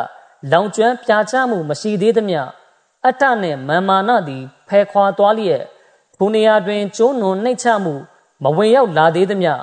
[0.51, 2.41] လောင်ကျွမ်းပြာချမှုမရှိသေးသမျှ
[3.05, 5.63] အတ္တနှင့်မာမာနသည်ဖယ်ခွာသွားလျက်
[6.17, 7.94] ဘုနေရာတွင်ကျိုးနွန်နှိမ့်ချမှု
[8.44, 9.53] မဝင်ရောက်လာသေးသမျှ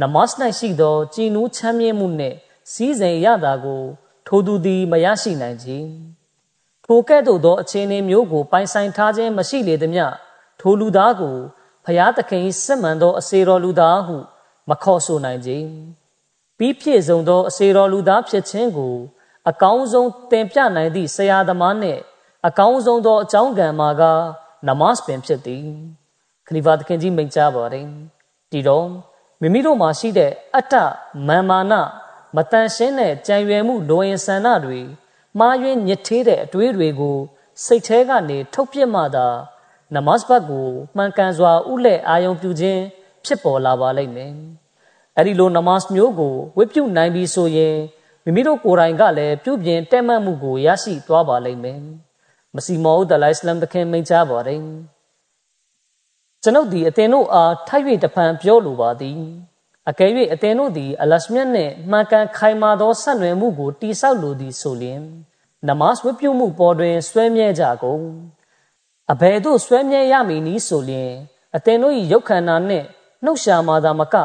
[0.00, 2.36] နမတ်၌ရှိသောကြည်နူးချမ်းမြေ့မှုနှင့်
[2.72, 3.82] စီးစိမ်ရတာကို
[4.34, 5.68] ထိုသူသည်မရရှိနိုင်ကြ
[6.86, 10.04] ထိုကဲ့သို့သောအခြေအနေမျိုးကို ပိုင်ဆိုင်ထားခြင်းမရှိလေသမျှ
[10.60, 11.36] ထိုလူသားကို
[11.84, 14.16] ဖျားသခင်စစ်မှန်သောအစေတော်လူသားဟု
[14.68, 15.50] မခေါ်ဆိုနိုင်ကြ
[16.58, 18.94] ပြီးပြည့်စုံသောအစေတော်လူသားဖြစ်ခြင်းကို
[19.50, 22.00] အကောင်းဆုံးသင်ပြနိုင်သည့်ဆရာသမားနှင့်
[22.46, 24.02] အကောင်းဆုံးသောအကြောင်းကံမှာက
[24.66, 25.66] နမတ်ပင်ဖြစ်သည်
[26.46, 27.86] ခလီဖာသခင်ကြီးမိန့်ကြားပါတယ်
[28.52, 28.86] ဒီတော့
[29.40, 30.74] မိမိတို့မှာရှိတဲ့အတ္တ
[31.28, 31.74] မာမာန
[32.36, 34.80] မတန်ရှင်းတဲ့ကြံရွယ်မှုလိုရင်ဆန္ဒတွေ
[35.38, 37.18] မှားယွင်းညစ်သေးတဲ့အတွေးတွေကို
[37.64, 39.26] စိတ်ထဲကနေထုတ်ပြစ်မှသာ
[39.94, 42.82] နမတ်ဘတ်ကိုမှန်ကန်စွာဥလက်အာယုံပြုခြင်း
[43.24, 44.32] ဖြစ်ပေါ်လာပါလိမ့်မယ်။
[45.18, 47.76] အဲဒီလိုနမတ်မျိုးကိုဝိပုနိုင်ပြီဆိုရင်
[48.24, 51.80] မိမိတို့ကိုယ်တိုင်ကလည်းပြုပြင်တက်မှတ်မှုကိုရရှိသွားပါလိမ့်မယ်။
[52.54, 54.62] မစီမောဒလိုင်စလမ်တခင်မိန့်ကြားပါတယ်။
[56.42, 59.20] ကျွန်ုပ်ဒီအသင်တို့အားထိုက်၍တဖန်ပြောလိုပါသည်။
[59.90, 65.02] အကယ်၍အသင်တို့သည် အလရှမြတ်နှင့်မှန်ကန်ခိုင်မာသောဆက်နွယ်မှုကိုတိဆောက်လိုသည်ဆိုလျှင်
[65.68, 68.04] နမတ်ဝတ်ပြုမှုပေါ်တွင်ဆွဲမြဲကြကုန်
[69.12, 71.12] အဘယ်သို့ဆွဲမြဲရမည်နည်းဆိုလျှင်
[71.56, 72.86] အသင်တို့၏ရုပ်ခန္ဓာနှင့်
[73.24, 74.16] နှုတ်ရှာမာသာမက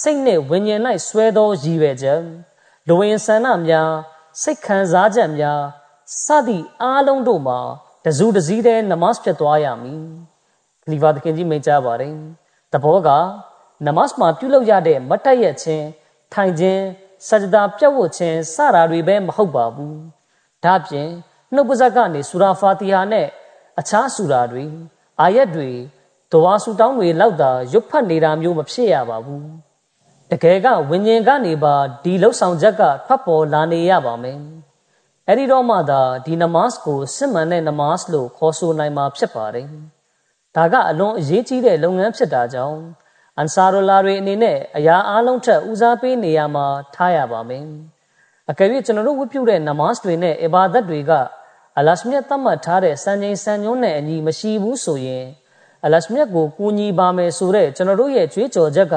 [0.00, 2.20] စိတ်နှင့်ဝิญဉ်၌ဆွဲသောရည်ရွယ်ချက်
[2.88, 3.90] လူဝင်ဆန္ဒများ
[4.42, 5.60] စိတ်ခံစားချက်များ
[6.24, 7.58] စသည့်အားလုံးတို့မှာ
[8.04, 10.02] တစုတစည်းတဲ့နမတ်ဖြစ်သွားရမည်
[10.82, 12.14] ခလီဖာသခင်ကြီးမိန့်ကြားပါတယ်
[12.72, 13.08] တဘောက
[13.86, 15.86] နမတ်မှာပြုလုပ်ရတဲ့မတ်တက်ရခြင်း
[16.32, 16.82] ထိုင်ခြင်း
[17.28, 19.98] စကြဒါပြတ်ဝတ်ခြင်းစတာတွေပဲမဟုတ်ပါဘူး
[20.64, 21.08] ဒါပြင်
[21.54, 23.26] နှုတ်ပါဇက်ကနေဆူရာဖာတီဟာနဲ့
[23.78, 24.64] အခြားဆူရာတွေ
[25.20, 25.70] အာယတ်တွေ
[26.32, 29.46] ဒဝါဆူတောင်းတွေလောက်သာရွတ်ဖတ်နေတာမျိုးမဖြစ်ရပါဘူး
[30.30, 34.38] တကယ်ကဝิญဉ်ကနေပါဒီလှုပ်ဆောင်ချက်ကဖတ်ပေါ်လာနေရပါမယ်
[35.28, 39.68] အဲ့ဒီတော့မှသာဒီနမတ်ကိုစစ်မှန်တဲ့နမတ်လို့ခေါ်ဆိုနိုင်မှာဖြစ်ပါတယ်
[40.56, 42.78] ဒါကအလွန်အရေးကြီးတဲ့လုပ်ငန်းဖြစ်တာကြောင့်
[43.38, 47.66] အန်ဆာရူလာတွေအနေနဲ့အရာအလုံးထက်ဦးစားပေးနေရမှာထားရပါမယ်။
[48.50, 51.12] အကယ်၍ကျွန်တော်တို့ဝတ်ပြုတဲ့နမတ်တွေနဲ့အဘာဒတ်တွေက
[51.78, 55.24] အလရှမြတ်သတ်မှတ်ထားတဲ့စံချိန်စံညွှန်းနဲ့အညီမရှိဘူးဆိုရင်
[55.84, 58.94] အလရှမြတ်ကိုကူညီပါမယ်ဆိုတဲ့ကျွန်တော်တို့ရဲ့ကြွေးကြော်ချက်က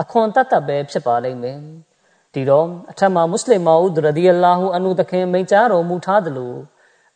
[0.00, 1.58] အခွန်တတ်တတ်ပဲဖြစ်ပါလိမ့်မယ်။
[2.34, 6.54] ဒီတော့အထက်မှာမွတ်စလင်မာဦးရဒီအလာဟူအန်နုတခင်မိန့်ကြားတော်မူထားသလို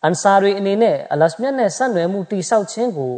[0.02, 3.14] အန်ဆာတွေအနေနဲ့အလရှမြတ်နဲ့ဆက်နွယ်မှုတိဆောက်ခြင်းကို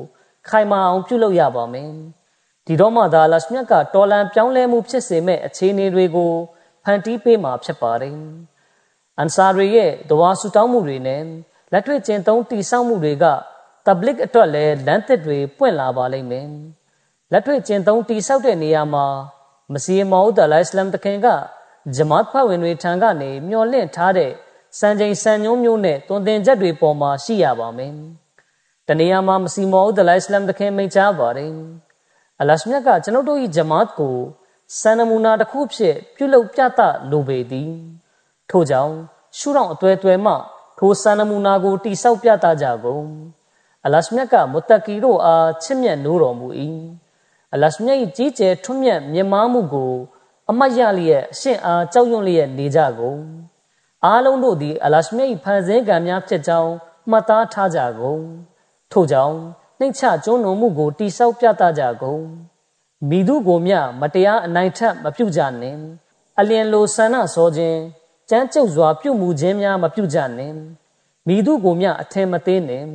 [0.49, 1.93] ခိုင်မာအောင်ပြုလုပ်ရပါမယ်။
[2.67, 6.33] ဒီတော့မှသာလရှမြတ်ကတော်လန်ပြောင်းလဲမှုဖြစ်စေမဲ့အခြေအနေတွေကို
[6.85, 8.17] ဖန်တီးပေးမှာဖြစ်ပါတယ်။
[9.19, 11.23] အန်ဆာရီရဲ့ဒဝါဆူတောင်းမှုတွေနဲ့
[11.73, 13.25] လက်တွေ့ကျင့်သုံးတည်ဆောက်မှုတွေက
[13.87, 16.49] တဘလစ်အတွက်လည်းလမ်းသစ်တွေပွင့်လာပါလိမ့်မယ်။
[17.33, 19.07] လက်တွေ့ကျင့်သုံးတည်ဆောက်တဲ့နေရာမှာ
[19.73, 21.27] မစီမောဒ်အလိုင်စလမ်တခင်က
[21.97, 24.31] ဂျမတ်ဖတ်ဝင်တွေထံကနေမျှော်လင့်ထားတဲ့
[24.79, 27.93] စံချိန်စံညွှန်းမျိုးနဲ့တွင်တင်ချက်တွေပေါ်မှာရှိရပါမယ်။
[28.89, 31.53] တနေရာမှာမစီမောဒ်အလိုင်စလမ်တခင်မိန့်ကြားပါတယ်။
[32.41, 34.17] အလရှမြတ်ကကျွန်ုပ်တို့၏ဂျမတ်ကို
[34.81, 37.73] စံနမူနာတစ်ခုဖြစ်ပြုလုပ်ပြသလိုပေသည်
[38.51, 38.95] ထို့ကြောင့်
[39.39, 40.35] ရှုထောင့်အသွဲသွဲမှ
[40.79, 43.07] ထိုစံနမူနာကိုတိဆောက်ပြသကြကုန်
[43.85, 46.49] အလရှမြတ်ကမုတကီတို့အားချစ်မြတ်နိုးတော်မူ၏
[47.55, 49.93] အလရှမြတ်၏ကြီးကျယ်ထွန်းမြတ်မြတ်မားမှုကို
[50.51, 53.21] အမတ်ရလျက်အရှင်အားကြောက်ရွံ့လျက်နေကြကုန်
[54.05, 56.73] အားလုံးတို့သည်အလရှမြတ်၏ဖန်ဆင်းကံများဖြစ်ကြောင်း
[57.11, 58.23] မှတ်သားထားကြကုန်
[58.93, 59.39] ထို့ကြောင့်
[59.79, 62.23] နှိမ့်ချကျွန်းတော်မှုကိုတိဆောက်ပြသကြကုန်
[63.09, 65.81] မိသူကိုမျှမတရားအနိုင်ထက်မပြုကြနှင့်
[66.41, 67.81] အလျင်လိုဆန္ဒစောခြင်း
[68.31, 70.57] ကြမ်းကြုတ်စွာပြုမှုခြင်းများမပြုကြနှင့်
[71.27, 72.89] မိသူကိုမျှအထင်မသေးနှင့်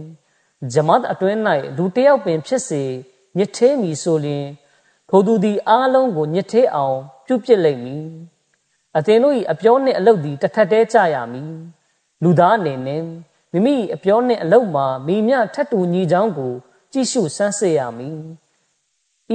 [0.74, 1.38] ဂျမတ်အတွင်း၌
[1.78, 2.84] လူတယောက်ပင်ဖြစ်စေ
[3.38, 4.46] ညစ်သေးမည်ဆိုလျှင်
[5.10, 8.06] ထိုသူသည်အားလုံးကိုညစ်သေးအောင် ပြုပြစ်လိမ့်မည်
[8.98, 11.54] အသင်တို့၏အပြောနှင့်အလုပ်သည်တစ်ထက်တည်းကြရမည်
[12.24, 13.04] လူသားအနေနဲ့
[13.52, 16.54] မိမိအပြောနှင့်အလုပ်မှာမိမြထတ်တူညီချောင်းကို
[16.92, 18.20] ကြည့်ရှုစမ်းစစ်ရမည်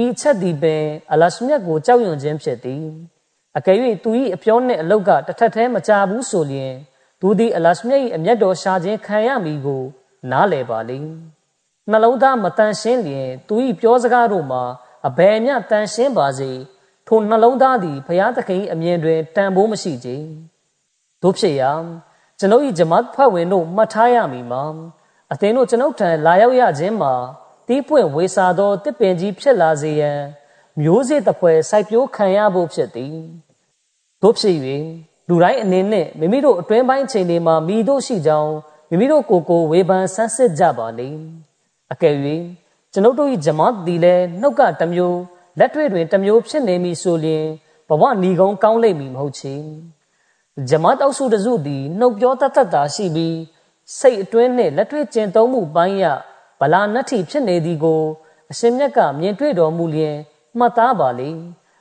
[0.03, 2.85] ဤချက်သည်ပင်အလရှမြတ်ကိုကြောက်ရွံ့ခြင်းဖြစ်သည်
[3.57, 6.73] အကယ်၍သူ၏အပြောနှင့်အလုပ်ကတစ်ထက်တည်းမကြဘူးဆိုလျင်
[7.21, 9.83] သူသည်အလရှမြတ်၏အမျက်တော်ရှာခြင်းခံရမည်ကို
[10.31, 11.11] နားလည်ပါလိမ့်
[11.91, 14.63] နှလုံးသားမတန်ရှင်းလျင်သူ၏ပြောစကားတို့မှာ
[15.07, 16.51] အဘယ်မျှတန်ရှင်းပါစေ
[17.07, 20.09] ထိုနှလုံးသားသည်ဘုရားသခင်၏အမြင်တွင်တန်ဖိုးမရှိကြ
[21.21, 21.71] တို့ဖြစ်ရာ
[22.39, 24.63] ကျွန်ုပ်၏ဂျမတ်ဖွဲ့ဝင်တို့မှတ်ထားရမည်မှာ
[25.31, 27.13] အသင်တို့ကျွန်ုပ်ထံလာရောက်ရခြင်းမှာ
[27.67, 30.19] တီးပွင့်ဝေစာသောတစ်ပင်ကြီးဖြစ်လာစေရန်
[30.81, 33.15] မျိုးစေ့တပွဲစိုက်ပျိုးခံရဖို့ဖြစ်သည်
[34.21, 34.55] တို့ဖြစ်၍
[35.27, 38.53] လူတိုင်းအနေနဲ့မိမိတို့အတွင်းပိုင်းချိန်တွေမှာမိတို့ရှိကြောင်း
[38.89, 41.21] မိမိတို့ကိုယ်ကိုဝေဖန်ဆန်းစစ်ကြပါလိမ့်
[41.91, 42.15] အကယ်၍
[42.93, 45.19] ကျွန်ုပ်တို့၏ဂျမတ်သည်လည်းနှုတ်ကတစ်မျိုး
[45.59, 47.45] လက်တွေ့တွင်တစ်မျိုးဖြစ်နေမည်ဆိုလျှင်
[47.89, 49.55] ဘဝဏီကုံကောင်းလိမ့်မည်မဟုတ်ချေ
[50.69, 53.37] ဂျမတ်အောက်စုတစုသည်နှုတ်ပြောတတ်တတ်တာရှိပြီး
[53.99, 56.05] စိတ်အတွင်းနှင့်လက်တွေ့ကျင့်သုံးမှုပိုင်းရ
[56.59, 58.01] ဗလာနတ္ထိဖြစ်နေသည်ကို
[58.51, 60.17] အရှင်မြတ်ကမြင်တွေ့တော်မူလျင်
[60.57, 61.31] မှတ်သားပါလေ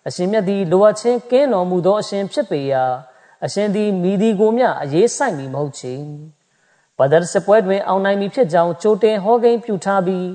[0.08, 2.84] အရှင်မြတ်သည်လိုအပ်ခြင်းကင်းတော်မူသောအရှင်ဖြစ်ပေရာ
[3.44, 5.94] အရှင်သည်မိဒီကိုမျှအရေးဆိုင်မည်မဟုတ်ချေ
[6.98, 10.26] ဘဒရ်စပွဲတွင် အောင်နိုင်မည်ဖြစ်ကြောင်းကြိုတင်ဟောကိန်းပြုထားပြီး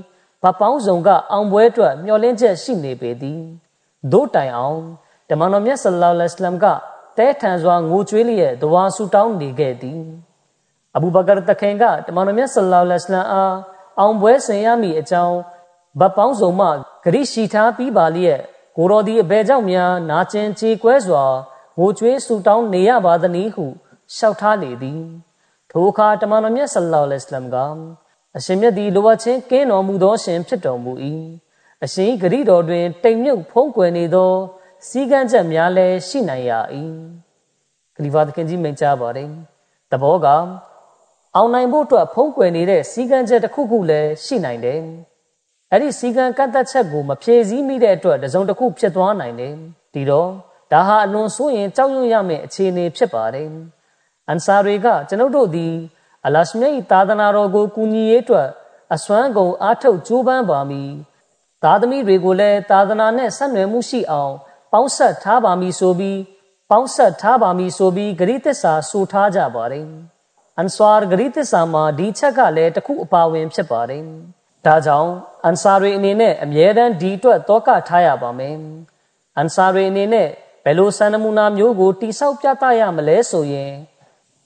[0.43, 3.41] ဗပောင်းစုံကအောင်ပွဲအတွက်မျှော်လင့်ချက်ရှိနေပေသည်
[4.11, 4.79] ဒို့တိုင်အောင်
[5.29, 6.65] တမန်တော်မြတ်ဆလ္လာလဟ်အလัยဟ်က
[7.17, 10.01] တဲထန်စွာငိုကြွေးလျက်ဒဝါဆူတောင်းနေခဲ့သည်
[10.95, 13.55] အဘူဘကာတခင်ကတမန်တော်မြတ်ဆလ္လာလဟ်အလัยဟ်အား
[13.99, 15.37] အောင်ပွဲဆင်ရမည်အကြောင်း
[15.99, 16.71] ဗပောင်းစုံမှဂ
[17.13, 18.39] ရိရှိထားပြီးပါလျက်
[18.77, 21.23] ကိုတော်ဒီအဘဲကြောင့်များနာကျင်ကြေကွဲစွာ
[21.77, 23.65] ငိုကြွေးဆူတောင်းနေရပါသနည်းဟု
[24.15, 25.01] လျှောက်ထားလေသည်
[25.71, 27.57] ထိုအခါတမန်တော်မြတ်ဆလ္လာလဟ်အလัยဟ်က
[28.37, 30.91] အရှင်မြတ်သည်လိုအပ်ခြင်းကင်းတော်မူသောရှင်ဖြစ်တော်မူ၏
[31.83, 34.31] အရှင်ဂရိတော်တွင် တိမ်မြုပ်ဖုံးကွယ်နေသော
[34.87, 36.51] စီကံချက်များလည်းရှိနိုင်ရ၏
[37.95, 39.29] ဂလီဗာသခင်ကြီးမိန့်ကြားပါတယ်
[39.91, 40.27] တဘောက
[41.35, 44.81] အောင်နိုင်ဖို့အတွက်ဖုံးကွယ်နေတဲ့စီကံချက်တစ်ခုခုလည်းရှိနိုင်တယ်
[45.71, 49.53] အဲ့ဒီစီကံကန့်သက်ချက်ကိုမဖြည့်ဆည်းမိတဲ့အတွက်တစုံတစ်ခုဖြစ်သွားနိုင်တယ်
[49.93, 50.29] ဒီတော့
[50.71, 53.49] ဒါဟာအလွန်ဆိုးရင်ကြောက်ရွံ့ရမယ့်အခြေအနေဖြစ်ပါတယ်
[54.27, 55.73] အန်ဆာတွေကကျွန်ုပ်တို့သည်
[56.25, 58.47] အလရှမြတ်၏သာသနာတော်ကိုကူညီရေးအတွက်
[58.93, 60.91] အစွမ်းကုန်အားထုတ်ကြိုးပမ်းပါမည်
[61.63, 64.33] သားသမီးတွေကိုလည်းသာသနာနဲ့ဆက်နွယ်မှုရှိအောင်
[64.71, 66.19] ပေါင်းဆက်ထားပါမည်ဆိုပြီး
[66.69, 69.87] ပေါင်းဆက်ထားပါမည်ဆိုပြီးဂရိသစ္စာဆိုထားကြပါတယ်
[70.61, 74.03] အန်ဆွာဂရိသစ္စာမှာဒီချက်ကလည်းတစ်ခုအပါဝင်ဖြစ်ပါတယ်
[74.65, 75.11] ဒါကြောင့်
[75.45, 78.55] အန်ဆာတွေအနေနဲ့အမြဲတမ်းဒီအတွက်တောကထားရပါမယ်
[79.37, 80.27] အန်ဆာတွေအနေနဲ့
[80.63, 83.73] ဘယ်လိုစံနမူနာမျိုးကိုတိဆောက်ပြသရမလဲဆိုရင်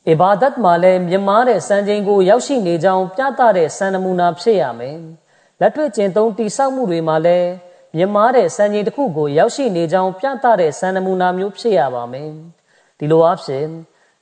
[0.08, 5.00] အီဘာဒတ်မှာလည်းမြင့်မားတဲ့စံချိန်ကိုရောက်ရှိနေကြောင်းပြသတဲ့စံနမူနာဖြစ်ရမယ်။
[5.62, 7.50] လက်တွေ့ကျင့်သုံးတိဆောက်မှုတွေမှာလည်း
[7.96, 12.32] မြင့်မားတဲ့စံချိန်တစ်ခုကိုရောက်ရှိနေကြောင်းပြသတဲ့စံနမူနာမျိုးဖြစ်ရပါမယ်။
[13.00, 13.66] ဒီလိုအဖြစ်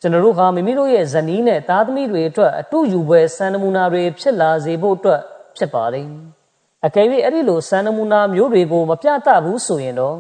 [0.04, 5.22] ကျွန်တော်တို့ဟာမိမိတို့ရဲ့ဇနီးနဲ့သားသမီးတွေအတွက်အတူယူပွဲစံနမူနာတွေဖြစ်လာစေဖို့အတွက်
[5.58, 6.14] ဖြစ်ပါလိမ့်။
[6.86, 10.18] အကယ်၍အဲ့ဒီလိုစံနမူနာမျိုးတွေကိုမပြသဘူးဆိုရင်တော့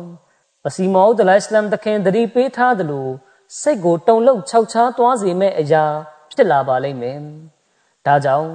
[0.67, 3.07] အစီမောဒ်လိုင်စလမ်တခင်တတိပေးထားသလို
[3.61, 5.83] စိတ်ကိုတုန်လှုပ်ခြောက်ခြားသွားစေမဲ့အရာ
[6.31, 7.17] ဖြစ်လာပါလိမ့်မယ်။
[8.05, 8.49] ဒါကြောင့်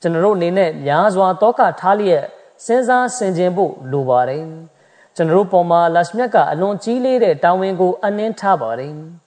[0.00, 2.24] ကျွန်တော်တို့အနေနဲ့များစွာတောကထားလျက်
[2.64, 4.44] စဉ်းစားဆင်ခြင်ဖို့လိုပါတယ်။
[5.16, 8.94] ကျွန်တော်တို့ပေါ်မှာလတ်မြတ်ကအလွန်ကြီးလေးတဲ့တာဝန်ကိုအနှင်းထားပါတယ်။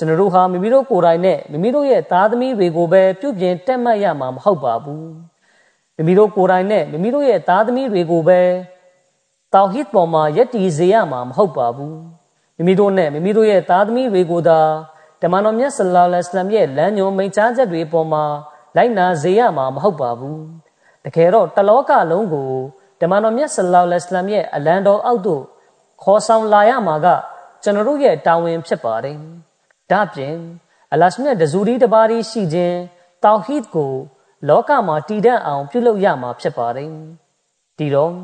[0.00, 5.04] ကျွန်တော်တို့ဟာမိမိတို့ကိုယ်တိုင်နဲ့မိမိတို့ရဲ့သားသမီးတွေကိုပဲပြုပြင်တက်မှတ်ရမှာမဟုတ်ပါဘူး။
[5.96, 8.40] မိမိတို့ကိုယ်တိုင်နဲ့မိမိတို့ရဲ့သားသမီးတွေကိုပဲ
[9.54, 11.94] တောဟစ်ပေါ်မှာယက်တီစေရမှာမဟုတ်ပါဘူး။
[12.56, 14.60] မိမိတို့နဲ့မိမိတို့ရဲ့သားသမီးတွေကိုသာ
[15.22, 18.24] တမန်တော်မြတ်ဆလ္လာလဟ်အလัยဟ်ရဲ့လမ်းညွှန်မိန့်ကြားချက်တွေပေါ်မှာ
[18.76, 20.40] လိုက်နာစေရမှာမဟုတ်ပါဘူး
[21.04, 22.50] တကယ်တော့တလောကလုံးကို
[23.00, 25.42] တမန်တော်မြတ်ဆလ္လာလဟ်အလัยဟ်ရဲ့အလံတော်အောက်သို့
[26.02, 27.06] ခေါ်ဆောင်လာရမှာက
[27.62, 29.16] ကျွန်တော်တို့ရဲ့တာဝန်ဖြစ်ပါတယ်
[29.90, 30.36] ဒါပြင်
[30.92, 32.78] အလ္လာဟ်မြတ်တဇူရီတပါးရှိခြင်း
[33.24, 33.94] တောဟီဒ်ကို
[34.48, 36.90] လောကမှာတည်တံ့အောင် ပြုလုပ်ရမှာဖြစ်ပါတယ်
[37.78, 38.14] ဒီတော့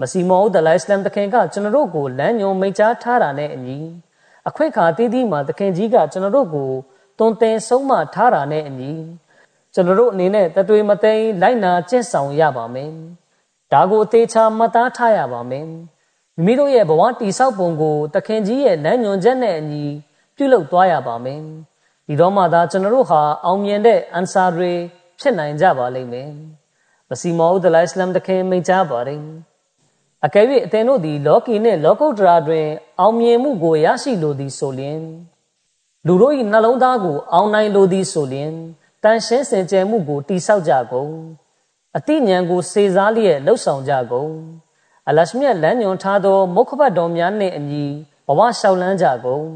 [0.00, 3.78] မစီမောဒလိုင်စလမ်တခင်ကကျွန်တော်တို့ကိုလမ်းညွှန်မိန့်ကြားထားတာနဲ့အညီ
[4.48, 6.70] အခွင့်အခါတည်တည်မှာတခင်ကြီးကကျွန်တော်တို့ကို
[7.18, 8.92] တွင်တင်ဆုံးမထားတာနဲ့အညီ
[9.74, 12.92] ကျွန်တော်တို့အနေနဲ့တတွေမသိမ်းလိုက်နာကျင့်ဆောင်ရပါမယ်။
[13.72, 19.84] ဒါကိုအသေးချာမှတ်သားထားရပါမယ်။မိမိတို့ရဲ့ဘဝတိဆောက်ပုံကိုတခင်ကြီးရဲ့လမ်းညွှန်ချက်နဲ့အညီ
[20.36, 21.40] ပြုလုပ်သွားရပါမယ်။
[22.06, 24.72] ဒီတော့မှသာကျွန်တော်တို့ဟာအောင်မြင်တဲ့အန်ဆာတွေ
[25.20, 26.30] ဖြစ်နိုင်ကြပါလိမ့်မယ်။
[27.08, 29.22] မစီမောဒလိုင်စလမ်တခင်မိန့်ကြားပါတယ်။
[30.26, 32.66] အကယ်၍အသင်တို့သည်လောကီနှင့်လောကုတ္တရာတွင်
[33.00, 35.02] အောင်မြင်မှုကိုရရှိလိုသည်ဆိုလျှင်
[36.06, 38.52] လူတို့၏နှလုံးသားကို အောင်နိုင်လိုသည်ဆိုလျှင်
[39.02, 41.12] တန်ရှင်းစင်ကြယ်မှုကိုတိဆောက်ကြကုန်
[41.96, 44.32] အတိညာဉ်ကိုစေစားလျက်လှုပ်ဆောင်ကြကုန်
[45.08, 47.84] အလရှမြတ်လမ်းညွန်ထားသောမုခဘတ်တော်များနှင့်အညီ
[48.26, 49.46] ဘဝလျှောက်လန်းကြကုန်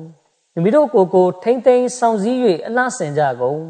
[0.58, 3.60] မိမိတို့ကိုယ်ကိုထိမ့်သိမ်းဆောင်စည်း၍အလှဆင်ကြကုန်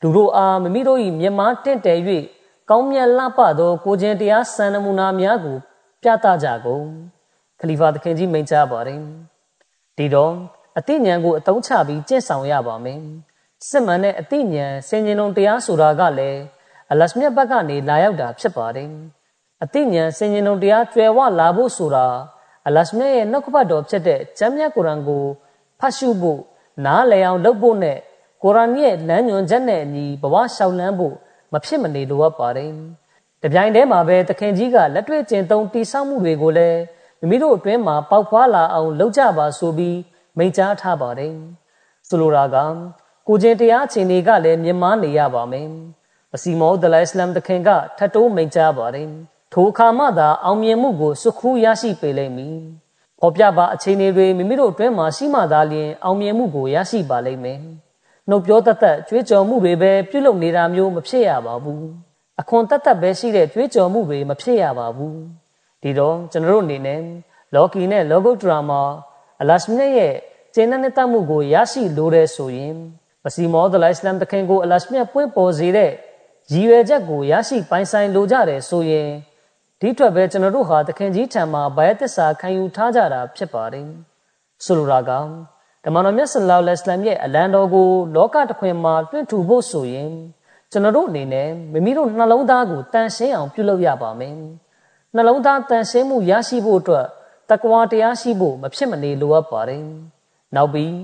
[0.00, 2.00] ဒလူတို့အားမိမိတို့၏မြမတင့်တယ်၍
[2.70, 5.56] ကောင်းမြတ်လှပသောကိုခြင်းတရားစံနမူနာများကို
[6.02, 6.84] ပြသကြကုန်
[7.60, 9.00] ခလီဖာသခင်ကြီးမိန့်ကြားပါတယ်
[9.96, 10.32] ဒီတော့
[10.78, 13.00] အသိဉာဏ်ကိုအသုံးချပြီးကျင့်ဆောင်ရပါမယ်
[13.68, 16.40] စစ်မှန်တဲ့အသိဉာဏ်စင်ကြင်လုံးတရားဆိုတာကလည်း
[16.90, 18.90] အလတ်မြတ်ဘက်ကနေလာရောက်တာဖြစ်ပါတယ်
[19.62, 22.06] အသိဉာဏ်စင်ကြင်လုံးတရားကျွယ်ဝလာဖို့ဆိုတာ
[22.66, 25.24] အလတ်မြတ်ရဲ့နှုတ်ကပတ်တော်ဖြစ်တဲ့ကျမ်းမြတ်ကုရ်အန်ကို
[25.80, 26.40] ဖတ်ရှုဖို့
[26.84, 27.98] နားလည်အောင်လုပ်ဖို့နဲ့
[28.42, 31.14] ကုရ်အာန်ရဲ့လမ်းညွှန်ချက်နဲ့အညီဘဝရှောင်လန်းဖို့
[31.52, 32.72] မဖြစ်မနေလိုအပ်ပါတယ်။
[33.42, 36.80] တပြိုင်တည်းမှာပဲသခင်ကြီးကလက်တွေ့ကျင့်သုံးတိဆောက်မှုတွေကိုလည်း
[37.20, 39.98] မိမိတို့အတွင်းမှာပေါက်ဖွာလာအောင်လုပ်ကြပါဆိုပြီး
[40.36, 41.34] မိန့်ကြားထားပါတယ်။
[42.08, 42.56] ဆိုလိုတာက
[43.26, 45.68] ကိုကျင်တရားအခြေအနေကလည်းမြင်မာနေရပါမယ်။
[46.34, 49.08] အစီမောဒလိုင်စလမ်သခင်ကထတ်တိုးမိန့်ကြားပါတယ်။
[49.52, 52.58] ထိုအခါမှသာအောင်မြင်မှုကိုစုခူးရရှိပေလိမ့်မည်။
[53.20, 57.60] ပေါ်ပြပါအခြေအနေတွေမိမိတို့အတွင်းမှာရှိမှသာလျှင်အောင်မြင်မှုကိုရရှိပါလိမ့်မယ်။
[58.30, 61.86] နှုတ်ပြောတတ်တတ်ကြွေးကြော်မှုတွေပဲပြုလုပ်နေတာမျိုးမဖြစ်ရပါဘူး
[62.40, 65.18] အခွန်တတ်တတ်ပဲရှိတဲ့ကြွေးကြော်မှုတွေမဖြစ်ရပါဘူး
[65.82, 67.00] ဒီတော့ကျွန်တော်တို့အနေနဲ့
[67.54, 68.82] လော်ကီနဲ့လောဂုတ်ဒရာမာ
[69.40, 70.14] အလရှ်မြတ်ရဲ့
[70.54, 72.74] ကျင့်တဲ့တတ်မှုကိုရရှိလိုတဲ့ဆိုရင်
[73.24, 75.90] မစီမောဒလိုင်စလမ်တခင်ကိုအလရှ်မြတ်ပွင့်ပေါ်စေတဲ့
[76.52, 79.10] ရည်ရွယ်ချက်ကိုရရှိပိုင်ဆိုင်လိုကြတယ်ဆိုရင်
[79.80, 83.88] ဒီထွက်ပဲကျွန်တော်တို့ဟာတခင်ကြီးထံမှာဘာယသစ္စာခံယူထားကြတာဖြစ်ပါတယ်
[84.64, 85.10] ဆိုလိုတာက
[85.84, 90.10] ဓမ္မတော်မြတ်ဆလောလ္လဟ်အလัยဟ်ရဲ့အလံတော်ကိုလောကတစ်ခွင်မှာတွင့်ထူဖို့ဆိုရင်
[90.72, 94.34] ကျွန်တော်တို့အနေနဲ့မိမိတို့နှလုံးသားကိုတန်ရှင်းအောင်ပြုလုပ်ရပါမယ်။
[95.14, 97.06] နှလုံးသားတန်ရှင်းမှုရရှိဖို့အတွက်
[97.50, 99.84] တက္ကဝါတရားရှိဖို့မဖြစ်မနေလိုအပ်ပါတယ်။
[100.54, 100.94] နောက်ပြီး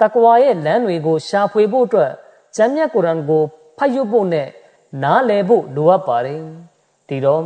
[0.00, 2.12] တက္ကဝါရဲ့လမ်းတွေကိုရှာဖွေဖို့အတွက်
[2.56, 3.42] ကျမ်းမြတ်ကုရ်အန်ကို
[3.78, 4.48] ဖတ်ယူဖို့နဲ့
[5.02, 6.42] နားလည်ဖို့လိုအပ်ပါတယ်။
[7.08, 7.44] ဒီတော့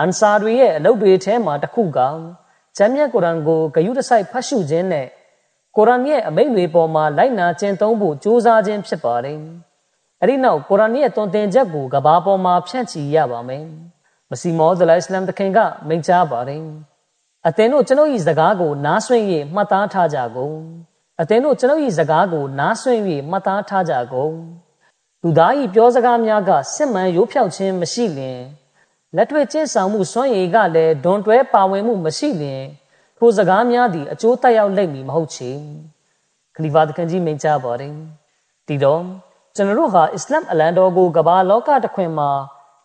[0.00, 1.98] အန်ဆာတွေရဲ့အလုပ်တွေထဲမှာတစ်ခုက
[2.76, 5.06] ကျမ်းမြတ်ကုရ်အန်ကိုဂယုတစိုက်ဖတ်ရှုခြင်းနဲ့
[5.76, 9.38] ကုရ်အာန်ရဲ့အမိန့်တွေပေါ်မှာလိုက်နာကျင့်သုံးဖို့ကြိုးစားခြင်းဖြစ်ပါတယ်။
[10.22, 13.64] အဲဒီနောက်ကုရ်အာန်ရဲ့တွင်တင်ချက်ကိုကဘာပေါ်မှာဖြန့်ချီရပါမယ်။
[14.30, 16.64] မစီမောဇလိုင်စလမ်တခင်ကမိန့်ကြားပါတယ်။
[17.46, 20.56] အသင်တို့ကျွန်ုပ်၏စကားကိုနားဆွင့်၍မှတ်သားထားကြကုန်။
[21.20, 24.34] အသင်တို့ကျွန်ုပ်၏စကားကိုနားဆွင့်၍မှတ်သားထားကြကုန်။
[25.22, 28.40] လူသား၏ပြောစကားများကစစ်မှန်ရိုးဖြောက်ခြင်းမရှိလျင်
[29.14, 32.64] လက်တွေ့ကျင့်ဆောင်မှုစွမ်းရည်ကလည်းဒွန်တွဲပါဝင်မှုမရှိလျင်
[33.18, 35.50] ထိုစကားများသည်အကျိုးတက်ရောက်လိမ့်မည်မဟုတ်ချေ
[36.54, 37.94] ခလီဖာတခင်ကြီးမိန့်ကြားပါတယ်
[38.66, 39.02] ဒီတော့
[39.54, 42.30] ကျွန်တော်တို့ဟာအစ္စလာမ်အလံတော်ကိုကမ္ဘာလောကတစ်ခွင်မှာ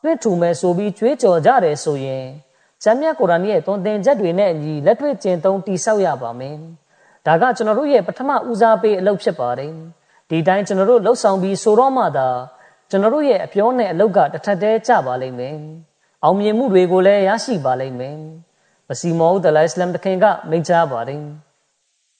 [0.03, 2.25] တွင့်ထူမဲ့ဆိုပြီးကြွေးကြော်ကြတယ်ဆိုရင်
[2.83, 6.57] ကျမ်းမြတ်ကုရ်အာန်ရဲ့သွန်သင်ချက်တွေနဲ့အညီလက်တွေ့ကျင့်သုံးတိဆောက်ရပါမယ်
[7.25, 9.73] ဒါကကျွန်တော်တို့ရဲ့ပထမဦးစားပေးအလုပ်ဖြစ်ပါတယ်
[10.29, 12.29] ဒီတိုင်းကျွန်တော်တို့လှုပ်ဆောင်ပြီးဆိုတော့မှသာ
[12.89, 15.57] ကျွန်တော်တို့ရဲ့အပြောနဲ့အလုပ်ကတစ်ထပ်တည်းကျပါလိမ့်မယ်
[16.23, 18.17] အောင်မြင်မှုတွေကိုလည်းရရှိပါလိမ့်မယ်
[18.87, 21.23] မစီမောဒလိုင်စလမ်တခင်ကမိန့်ကြားပါတယ်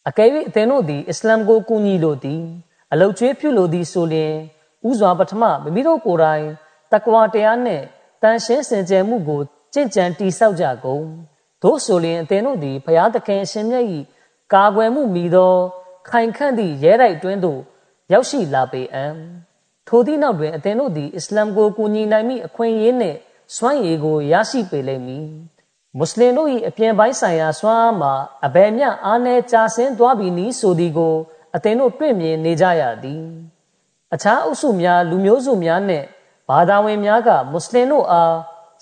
[0.08, 2.42] အကယ်၍အသင်တို့သည်အစ္စလမ်ကိုကူညီလို့သည်
[2.92, 4.34] အလုတ်ကျွေးပြုလို့သည်ဆိုလျင်
[4.90, 6.46] ဥစွာပထမမိမိတို့ကိုယ်တိုင်
[6.92, 7.84] တက္ကဝတရားနှင့်
[8.22, 9.42] တန်ရှင်းစင်ကြယ်မှုကို
[9.74, 11.06] ကြင့်ကြံတိဆောက်ကြကုန်
[11.64, 13.86] သို့ဆိုလျင်အသင်တို့သည်ဘုရားသခင်အရှင်မြတ်၏
[14.54, 15.54] ကာကွယ်မှုမိသော
[16.10, 17.60] ခိုင်ခန့်သည့်ရဲတိုက်တွင်သို့
[18.12, 19.14] ရောက်ရှိလာပေအံ့
[19.88, 23.18] ထိုသည့်နောက်တွင်အသင်တို့သည်အစ္စလမ်ကိုကူညီနိုင်မည့်အခွင့်အရေးနှင့်
[23.56, 25.28] စွမ်းရည်ကိုရရှိပေလိမ့်မည်
[25.98, 28.14] မွတ်စလင်တို့၏အပြင်ပိုင်းဆိုင်ရာစွမ်းအားမှာ
[28.46, 31.16] အဘယ်မျှအားနည်းကြဆင်းသွားပြီနည်းဆိုသည်ကို
[31.56, 33.24] အသင်တို့တွေ့မြင်နေကြရသည်
[34.14, 36.06] အခြားအုပ်စုများလူမျိုးစုများနှင့်
[36.50, 38.36] ဘာသာဝင်များကမွတ်စလင်တို့အား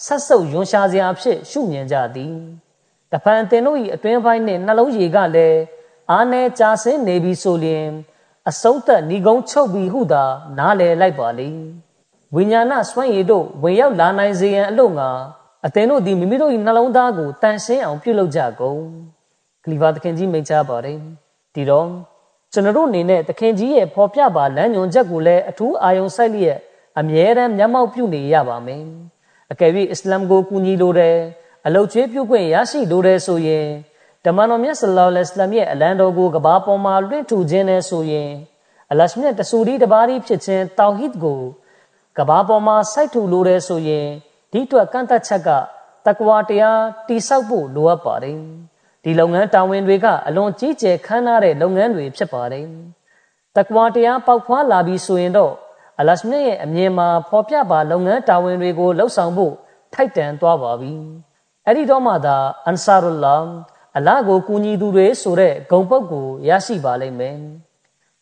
[0.05, 2.35] ဆက်ဆုပ်ယွန်ရှာစရာအဖြစ်ရှုမြင်ကြသည်
[3.11, 5.59] တဖန်အသင်တို့၏အတွင်းပိုင်းနှင့်နှလုံးရည်ကလည်း
[6.11, 7.87] အားနည်းကြဆင်းနေပြီဆိုလျင်
[8.49, 10.23] အဆုံးသက်ဏီကုံချုပ်ပြီဟုသာ
[10.57, 11.49] နားလည်လိုက်ပါလိ
[12.35, 15.09] ဝိညာဏစွန့်ရည်တို့ဝင်ရောက်လာနိုင်စေရန်အလို့ငါ
[15.65, 18.79] အသင်တို့ဒီမိမိတို့၏နှလုံးသားကိုတန်ရှင်းအောင်ပြုလုပ်ကြကုန်
[19.63, 20.97] ဂလီဗာသခင်ကြီးမိန့်ကြားပါတယ်
[21.55, 21.87] ဒီတော့
[22.53, 26.57] ကျွန်တော်တို့အနေနဲ့သခင်ကြီးရဲ့ဖော်ပြပါလမ်းညွှန်ချက်ကိုလည်းအထူးအာရုံစိုက်လျက်
[26.99, 28.85] အမြဲတမ်းမျက်မှောက်ပြုနေရပါမယ်
[29.51, 31.17] အကယ်၍အစ္စလာမ်ကိုကူညီလိုတယ်
[31.65, 33.67] အလုတ်ကျွေးပြုခွင့်ရရှိလိုတယ်ဆိုရင်
[34.25, 38.31] ဓမ္မတော်မြတ်ဆလောလ္လဟ်အလัยဟ်ရဲ့အလံတော်ကိုကဘာပေါ်မှာလွှင့်ထူခြင်းနဲ့ဆိုရင်
[38.91, 41.41] အလရှမြတ်တဆူဒီတပါးဖြစ်ခြင်းတောင်ဟစ်ကို
[42.17, 44.07] ကဘာပေါ်မှာစိုက်ထူလိုတယ်ဆိုရင်
[44.51, 45.49] ဒီအတွက်ကန့်သက်ချက်က
[46.05, 48.39] တက္ကဝတရားတိဆောက်ဖို့လိုအပ်ပါတယ်
[49.03, 52.65] ဒီလုပ်ငန်းတာဝန်တွေကအလွန်ကြီးကျယ်ခမ်းနားတဲ့လုပ်ငန်းတွေဖြစ်ပါတယ်
[53.55, 55.53] တက္ကဝတရားပေါက်ဖွာလာပြီးဆိုရင်တော့
[55.99, 59.53] အလရှမြတ်ရဲ့အမြင်မှာဖော်ပြပါလုပ်ငန်းတာဝန်တွေကိုလှုပ်ဆောင်ဖို့
[59.93, 60.93] ထိုက်တန်သွားပါပြီ
[61.65, 63.35] အဲ့ဒီတော့မှသာအန်ဆာရူလာ
[63.97, 67.37] အလာကိုကူညီသူတွေဆိုတဲ့ဂုံပုတ်ကိုရရှိပါလိမ့်မယ်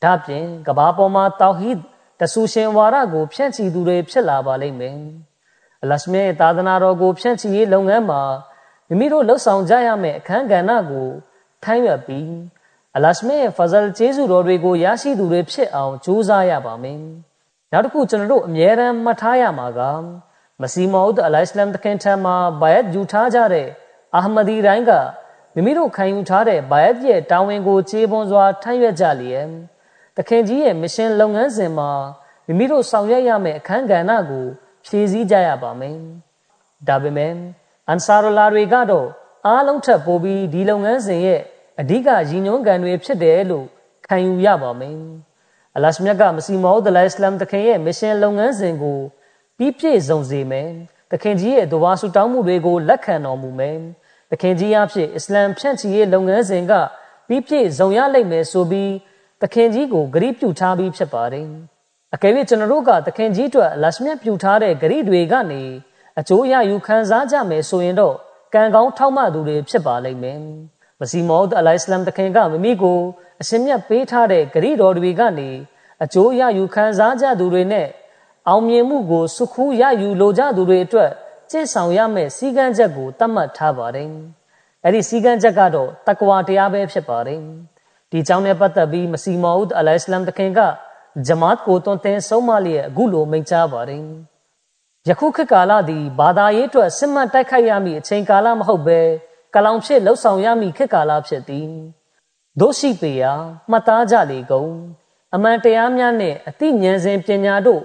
[0.03, 1.81] ဒါပြင်ကဘာပေါ်မှာတောဟီဒ်
[2.19, 4.97] တဆူရှင်ဝါဒကိုဖြန့်ချီသူတွေဖြစ်လာပါလိမ့်မယ်
[5.83, 8.21] အလရှမေသာသနာတော်ကိုဖြန့်ချီရေးလုပ်ငန်းမှာ
[8.87, 11.07] မိမိတို့လှုပ်ဆောင်ကြရမယ့်အခမ်းကဏ္ဍကို
[11.63, 12.29] ထိုင်းရွက်ပြီး
[12.95, 16.99] အလရှမေဖဇလ်ကျေးဇူးတော်တွေကိုရရှိသူတွေဖြစ်အောင်ကြိုးစားရပါမယ်။
[17.71, 19.81] ဒါနောက်တစ်ခုကျွန်တော်တို့အမြဲတမ်းမှတ်ထားရမှာက
[20.61, 23.67] မစီမောဒ်အလိုင်စလမ်တခင်ထံမှာဘိုင်ယတ်ယူထားကြတဲ့
[24.15, 24.91] အာဟမဒီတိုင်းက
[25.53, 29.47] မိမိတို့ခံယူထားတဲ့ဘိုင်ယတ်ရဲ့တာဝန်ကိုခြေပွန်စွာထမ်းရွက်ကြလျက်
[30.17, 31.91] တခင်ကြီးရဲ့မရှင်လုပ်ငန်းစဉ်မှာ
[32.47, 34.45] မိမိတို့ဆောင်ရွက်ရမယ့်အခန်းကဏ္ဍကို
[34.85, 35.97] ဖြည့်ဆည်းကြရပါမယ်။
[36.87, 37.33] ဒါပေမဲ့
[37.87, 39.07] အန်ဆာရလာတွေကတော့
[39.45, 41.41] အားလုံးထပ်ပိုပြီးဒီလုပ်ငန်းစဉ်ရဲ့
[41.79, 43.65] အဓိကရည်ညွှန်းခံတွေဖြစ်တယ်လို့
[44.07, 44.97] ခံယူရပါမယ်။
[45.75, 48.99] အလရှမြတ်ကမစီမောဒ်လိုင်စလမ်တခင်ရဲ့မရှင်လုပ်ငန်းစဉ်ကို
[49.57, 50.69] ပြီးပြည့်စုံစေမယ်။
[51.11, 53.77] တခင်ကြီးရဲ့ဒဝါဆူတောင်းမှုတွေကိုလက်ခံတော်မူမယ်။
[54.31, 56.73] တခင်ကြီးအဖြစ်အစ္စလမ်ဖြန့်ချီရေးလုပ်ငန်းစဉ်က
[57.27, 58.91] ပြီးပြည့်စုံရလိမ့်မယ်ဆိုပြီး
[59.41, 61.47] တခင်ကြီးကိုဂရုပြုထားပြီးဖြစ်ပါတယ်။
[62.15, 65.63] အကယ်၍ကျွန်တော်တို့ကတခင်ကြီးအတွက်လရှမြတ်ပြုထားတဲ့ဂရုတွေကနေ
[66.19, 68.15] အကျိုးရယူခံစားကြမယ်ဆိုရင်တော့
[68.53, 70.39] ကံကောင်းထောက်မသူတွေဖြစ်ပါလိမ့်မယ်။
[70.99, 72.99] မစီမောဒ်အလိုင်စလမ်တခင်ကမိမိကို
[73.41, 75.49] အရှင်မြတ်ပေးထားတဲ့ဂရိတော်တွေကနေ
[76.03, 77.87] အကျိုးရယူခံစားကြသူတွေနဲ့
[78.47, 81.11] အောင်မြင်မှုကိုစုခူးရယူလိုကြသူတွေအတွက်
[81.51, 84.09] ကျင့်ဆောင်ရမယ့်စည်းကမ်းချက်ကိုသတ်မှတ်ထားပါတယ်။
[84.83, 87.41] အဲ့ဒီစည်းကမ်းချက်ကတော့တက္ကဝတရားပဲဖြစ်ပါတယ်။
[88.11, 90.59] ဒီကြောင့်နဲ့ပတ်သက်ပြီးမစီမောဒ်အလိုင်စလမ်တခင်က
[91.27, 94.03] ဂျမတ်ကိုတွန်းတင်ဆုံးမလျက်အခုလိုမိန့်ကြားပါတယ်။
[95.07, 99.01] ယခုခေတ်ကာလသည်ဘာသာရေးအတွက်စစ်မှန်တိုက်ခိုက်ရမည့်အချိန်ကာလမဟုတ်ဘဲ
[99.53, 101.69] ကလောင်ဖြစ်လှုပ်ဆောင်ရမည့်ခေတ်ကာလဖြစ်သည်။
[102.59, 103.33] တို့ရှိပေရာ
[103.69, 104.71] မှတ်သားကြလေကုန်
[105.35, 107.81] အမှန်တရားများနှင့်အသိဉာဏ်စဉ်ပညာတို့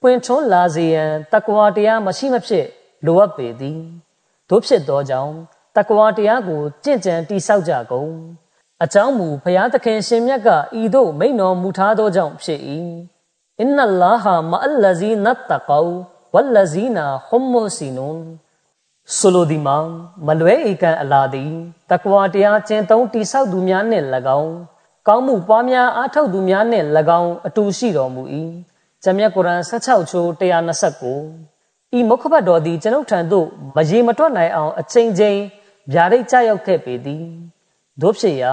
[0.00, 2.66] ပွင့်ထွန်းလာစေရန်တက္ကဝတရားမရှိမဖြစ်
[3.06, 3.80] လိုအပ်ပေသည်
[4.48, 5.34] တို့ဖြစ်သောကြောင့်
[5.76, 8.12] တက္ကဝတရားကိုကြင့်ကြံတိဆောက်ကြကုန်
[8.84, 10.48] အကြောင်းမူဘုရားသခင်ရှင်မြတ်က
[10.80, 12.60] ဤသို့မိန့်တော်မူထားသောကြောင့်ဖြစ်၏
[13.60, 15.86] အင်နလာဟာမအလ္လဇီနတ်တကော
[16.34, 18.20] ဝလဇီနာဟွမ်မူစီနွန်
[19.16, 19.76] ဆိုလိုဒီမှာ
[20.26, 21.52] မလွဲဧကန်အလာသည်
[21.90, 24.06] တက္ကဝတရားကျင့်သုံးတိဆောက်သူများနှင့်၎
[24.40, 24.54] င်း
[25.08, 26.86] ကောင်းမှုပွားများအားထုတ်သူများနှင့်၎
[27.20, 28.22] င်းအတူရှိတော်မူ၏
[29.02, 30.28] ဂျမ်မြတ်ကုရ်အန်16ချိုး
[31.10, 35.40] 129ဤမုခဘတ်တော်သည်ကျွန်ုပ်ထံသို့မရေမတွက်နိုင်အောင်အချိန်ချင်း
[35.92, 37.24] ဗျာဒိတ်ကြရောက်ခဲ့ပေသည်
[38.00, 38.52] တို့ဖြစ်ရာ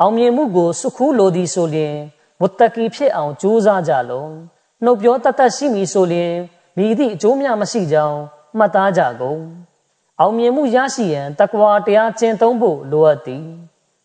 [0.00, 1.96] အောင်မြင်မှုကိုစုခူးလိုသည်ဆိုလျင်
[2.40, 4.26] မုတ္တကီဖြစ်အောင်ကြိုးစားကြလော
[4.84, 6.34] နှုတ်ပြောတတ်တတ်ရှိမည်ဆိုလျင်
[6.76, 8.18] မိသည့်အကျိုးများမရှိကြောင်း
[8.58, 9.40] မှတ်သားကြကုန်
[10.20, 13.44] အောင်မြင်မှုရရှိရန်တကွာတရားကျင့်သုံးဖို့လိုအပ်သည်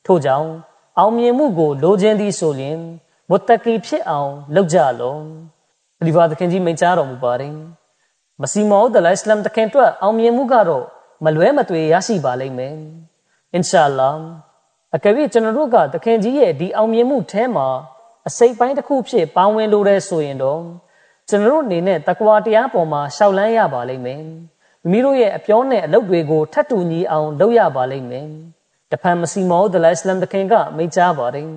[0.05, 0.49] ထို့ကြောင့်
[0.99, 2.77] အောင်မြင်မှုကိုလိုချင်သည်ဆိုလျင်
[3.29, 5.17] မုတ္တကီဖြစ်အောင်လုပ်ကြလော
[6.05, 7.55] ဒီဘာသခင်ကြီးမိန့်ကြားတော်မူပါတယ်
[8.41, 10.85] မစီမောဒ်လအစ္စလမ်တခင်အတွက်အောင်မြင်မှုကတော့
[11.23, 12.75] မလွဲမသွေရရှိပါလိမ့်မယ်
[13.53, 14.11] အင်ရှာလာ
[14.95, 17.67] အကယ်၍ကျွန်တော်တို့ကသခင်ကြီးရဲ့ဒီအောင်မြင်မှုထဲမှာ
[18.27, 20.61] အစိတ်ပိုင်းတစ်ခုဖြစ်ပါဝင်လိုတဲ့ဆိုရင်တော့
[21.29, 28.27] ကျွန်တော်တို့အနေနဲ့တကွာတရားပေါ်မှာရှောက်လန်းရပါလိမ့်မယ်မိမိတို့ရဲ့အပြောနဲ့အလုပ်တွေကိုထပ်တူညီအောင်လုပ်ရပါလိမ့်မယ်
[28.91, 31.49] တဖန်မစီမောဒ်လအစ္စလမ်တခင်ကမိန့်ကြားပါတယ်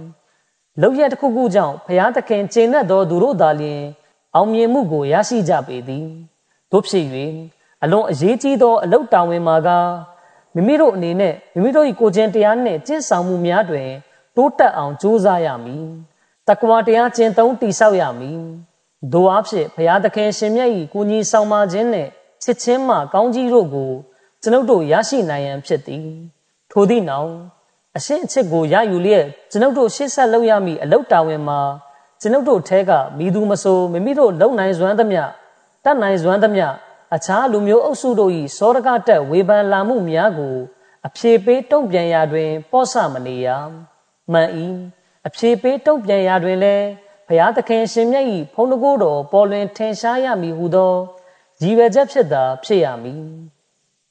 [0.81, 3.83] လောက်ရတစ်ခုခုကြောင့်ဘုရားသခင်ကျင့်တတ်သောသူတို့သာလျှင်
[4.35, 6.07] အောင်မြင်မှုကိုရရှိကြပေသည်
[6.71, 7.07] တို့ဖြစ်၍
[7.83, 9.69] အလွန်အရေးကြီးသောအလုတ်တောင်ဝင်မှာက
[10.55, 13.89] မိမိတို့အနေနဲ့မိမိတို့၏ကိုယ်ချင်းတရားနှင့်ကျင့်ဆောင်မှုများတွင်
[14.37, 15.87] တိုးတက်အောင်ကြိုးစားရမည်
[16.49, 18.41] တကွာတရားကျင့်သုံးတည်ဆောက်ရမည်
[19.13, 22.11] ဒို့အဖြစ်ဘုရားသခင်ရှင်မြတ်၏ကိုကြီးဆောင်ပါခြင်းနှင့်
[22.43, 23.91] ချစ်ချင်းမှကောင်းကြီးတို့ကို
[24.43, 26.07] ကျွန်ုပ်တို့ရရှိနိုင်ရန်ဖြစ်သည်
[26.71, 27.31] ထိုသည့်နောက်
[27.97, 31.61] အရှင်းအချစ်ကိုရယူလျက်ကျွန်ုပ်တို့ရှေ့ဆက်လုပ်ရမည့်အလုတ်တာဝန်မှာ
[32.21, 35.23] ကျွန်ုပ်တို့ထဲကမိသူမဆိုမိမိတို့လုံနိုင်စွမ်းသမျှ
[35.85, 36.67] တတ်နိုင်စွမ်းသမျှ
[37.15, 40.57] အခြားလူမျိုးအုပ်စုတို့၏စောရကတက်ဝေဖန်လာမှုများကို
[41.07, 43.49] အဖြေပေးတုံ့ပြန်ရာတွင် ပောဆမနေရ
[44.33, 44.49] မှန်၏
[45.27, 46.87] အဖြေပေးတုံ့ပြန်ရာတွင်လည်း
[47.29, 50.93] ဘုရားသခင်ရှင်မြတ်၏ဖုံးတကိုးတော်ပေါ်လွင်ထင်ရှားရမည်ဟုသော
[51.61, 53.23] ရည်ရွယ်ချက်ဖြစ်သာဖြစ်ရမည်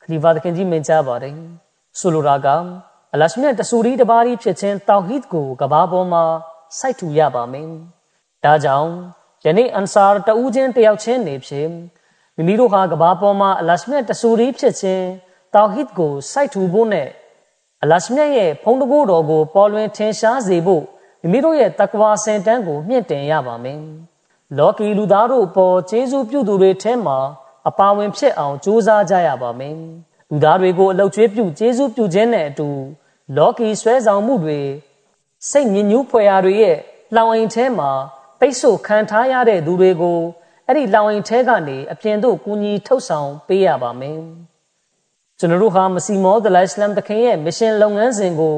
[0.02, 1.36] ခလီဖာသခင်ကြီးမင်ကြားပါတယ်
[2.00, 2.48] ဆိုလိုတာက
[3.14, 6.24] အလရှမြတ်တဆူရီတပါးဖြစ်ခြင်းတောက်ဟစ်ကိုကဘာပေါ်မှာ
[6.80, 7.70] စိုက်ထူရပါမယ်
[8.44, 8.92] ဒါကြောင့်
[9.46, 11.70] ယနေ့အန်ဆာတဦးချင်းတယောက်ချင်းနေဖြစ်
[12.39, 15.06] မိမိတို့ဟာကဘာပေါ်မှာအလရှမြတ်တဆူရီဖြစ်ခြင်း
[15.54, 17.08] တောက်ဟစ်ကိုစိုက်ထူဖို့နဲ့
[17.84, 20.84] အလရှမြတ်ရဲ့ဖုံးတကိုးတော်ကိုပေါ်လွင်ထင်ရှားစေဖို့
[21.21, 23.82] မိမိတို့ရဲ့တက္ကဝါစင်တန်းကိုမြင့်တင်ရပါမယ်
[24.57, 27.18] လောကီလူသားတို့ပေါ်ကျေးဇူးပြုသူတွေထဲမှာ
[27.70, 29.76] အပါဝင်ဖြစ်အောင်ကြိုးစားကြရပါမယ်
[30.30, 32.70] လူသားတွေကိုအလောက်ကျွေးပြုကျေးဇူးပြုခြင်းနဲ့အတူ
[33.38, 34.59] လောကီဆွဲဆောင်မှုတွေ
[35.49, 36.78] စိတ်ညစ်ညူးဖွယ်ရာတွေရဲ့
[37.16, 37.91] လောင်အိမ်ထဲမှာ
[38.39, 40.20] ပိတ်ဆို့ခံထားရတဲ့သူတွေကို
[40.72, 44.20] အဲ့ဒီလောင်အိမ်ထဲကနေအပြင်သို့ကူညီထုတ်ဆောင်ပေးရပါမယ်
[45.39, 48.57] ကျွန်တော်တို့ဟာမစီမောဒလိုင်စလမ်တခင်ရဲ့မရှင်လုပ်ငန်းစဉ်ကို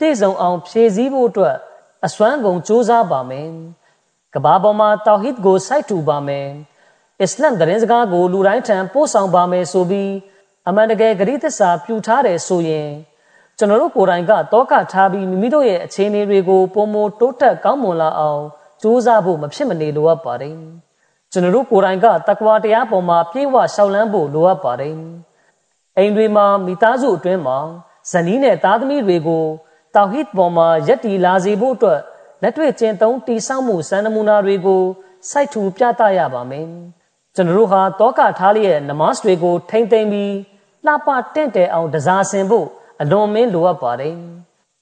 [0.00, 1.56] တည်ဆုံအောင်ဖြည့်ဆည်းဖို့အတွက်
[2.06, 3.50] အစွမ်းကုန်စ조사ပါမယ်
[4.34, 6.48] ကဘာပေါ်မှာတောဟစ်ကိုစိုက်ထူပါမယ်
[7.22, 10.12] အစ္စလမ်သတင်းစကားကိုလူတိုင်းထံပို့ဆောင်ပါမယ်ဆိုပြီး
[10.68, 12.90] အမှန်တကယ်ဂရိသစ္စာပြုထားတယ်ဆိုရင်
[13.58, 18.42] ကျွန်တော်တို့ကိုယ်တိုင်ကတောကထားပြီးမိမိတို့ရဲ့အခြေအနေတွေကိုပုံမတိုးတက်ကောင်းမွန်လာအောင်
[18.80, 20.58] စူးစမ်းဖို့မဖြစ်မနေလိုအပ်ပါတယ်။
[21.36, 24.96] ကျွန်ကျွန်တော်တို့ကိုယ်တိုင်ကတကွာတရားပေါ်မှာပြေဝရှောက်လန်းဖို့လိုအပ်ပါတယ်
[25.96, 27.58] အိမ်တွေမှာမိသားစုအတွင်းမှာ
[28.10, 29.44] ဇနီးနဲ့သားသမီးတွေကို
[29.94, 32.00] တောက်ဟစ်ပေါ်မှာယက်တီလာစေဖို့အတွက်
[32.42, 34.82] လက်တွေ့ကျင့်သုံးတည်ဆောက်မှုစံနမူနာတွေကို
[35.30, 36.68] စိုက်ထူပြသရပါမယ်
[37.34, 40.34] ကျွန်တော်တို့ဟာတောကထားလျက်နမတ်တွေကိုထိမ့်သိမ့်ပြီး
[40.86, 42.66] လှပတင့်တယ်အောင်တစားဆင်ဖို့
[43.00, 44.16] အလွန်မင်းလိုအပ်ပါတယ်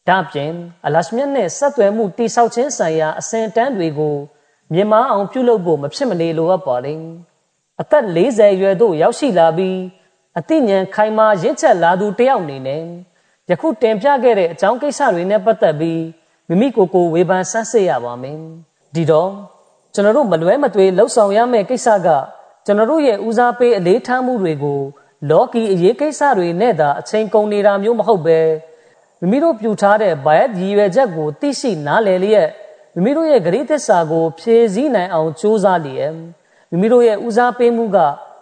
[0.08, 0.52] ဒါပြင်
[0.86, 4.16] အလရှမြတ်နဲ့ဆက်သွယ်မှုတိဆောက်ခြင်းဆိုင်ရာအစဉ်တန်းတွေကို
[4.72, 7.00] မြင်မအောင်ပြုလုပ်ဖို့မဖြစ်မနေလိုအပ်ပါတယ်
[7.80, 9.78] အသက်40ရွယ်သို့ရောက်ရှိလာပြီး
[10.38, 12.82] အသိဉာဏ်ခိုင်မာရင့်ချက်လာသူတယောက်အနေနဲ့
[13.50, 16.02] ယခုတင်ပြခဲ့တဲ့အကြောင်းကိစ္စတွေနဲ့ပတ်သက်ပြီး
[16.48, 18.38] မိမိကိုယ်ကိုဝေဖန်ဆန်းစစ်ရပါမယ်
[18.94, 19.30] ဒီတော့
[19.94, 22.08] ကျွန်တော်တို့မလွဲမသွေလှုပ်ဆောင်ရမယ့်ကိစ္စက
[22.66, 24.80] ကျွန်တော်တို့ရဲ့ဦးစားပေးအလေးထားမှုတွေကို
[25.30, 28.38] လောကီအရေးကိစ္စတွေနဲ့သာအချိန်ကုန်နေတာမျိုးမဟုတ်ပဲ
[29.20, 32.48] မိမိတို့ပြုထားတဲ့ဘိုင်ရည်ရွယ်ချက်ကိုသိရှိနားလည်လျက်
[32.94, 36.12] မိမိတို့ရဲ့ဂရိသစ္စာကိုဖြည့်ဆည်းနိုင်အောင်ကြိုးစားလျက်
[36.70, 37.98] မိမိတို့ရဲ့ဦးစားပေးမှုက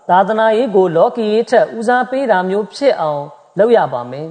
[0.09, 3.23] သာသနာရေးကို လောကီရေးထက်ဦးစားပေးတာမျိုးဖြစ်အောင်
[3.59, 4.31] လုပ်ရပါမယ်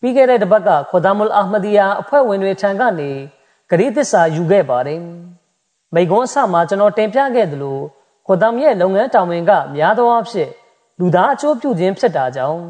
[0.00, 3.10] ပြီးခဲ့တဲ့တစ်ပတ်ကခွဒါမုလ်အာမဒီယာအဖွဲ့ဝင်တွေထံကနေ
[3.70, 5.00] ဂရိသစ္စာယူခဲ့ပါတယ်
[5.94, 7.78] မိကွန်းအစမှာကျွန်တော်တင်ပြခဲ့သလို
[8.26, 10.50] ခွဒါမရဲ့လုပ်ငန်းတာဝန်ကများသောအားဖြင့်
[10.98, 12.60] လူသားအကျိုးပြုခြင်းဖြစ်တာကြောင့်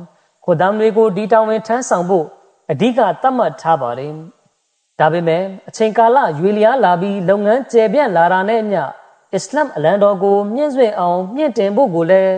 [0.45, 2.27] ခွဒါမတွေကိုဒီတာဝန်ထမ်းဆောင်ဖို့
[2.71, 4.15] အဓိကသတ်မှတ်ထားပါတယ်။
[5.03, 8.83] ဒါပေမဲ့အချိန်ကာလရွေလျားလာပြီးလုပ်ငန်းကျယ်ပြန့်လာတာနဲ့အမျှ
[9.35, 12.35] အစ္စလာမ်အလံတော်ကိုမြင့်ဆွင့်အောင်မြင့်တင်ဖို့ကိုလည်း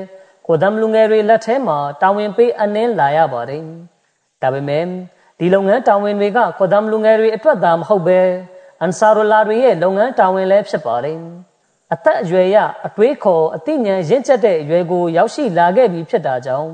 [0.46, 3.62] ခွဒါမလူငယ်တွေလက်ထဲမှာတာဝန်ပေးအနှင်းလာရပါတယ်။
[4.42, 4.84] ဒါပေမဲ့
[5.38, 8.20] ဒီလုပ်ငန်းတာဝန်တွေကခွဒါမလူငယ်တွေအတွက်သာမဟုတ်ပဲ
[8.80, 11.18] အန်ဆာရူလာတွေရဲ့လုပ်ငန်းတာဝန်လည်းဖြစ်ပါတယ်။
[11.94, 12.56] အသက်အရွယ်ရ
[12.86, 16.72] အတွေးခေါ်အသိဉာဏ်ရင့်ကျက်တဲ့အရွယ်ကိုရောက်ရှိလာခဲ့ပြီဖြစ်တာကြောင့်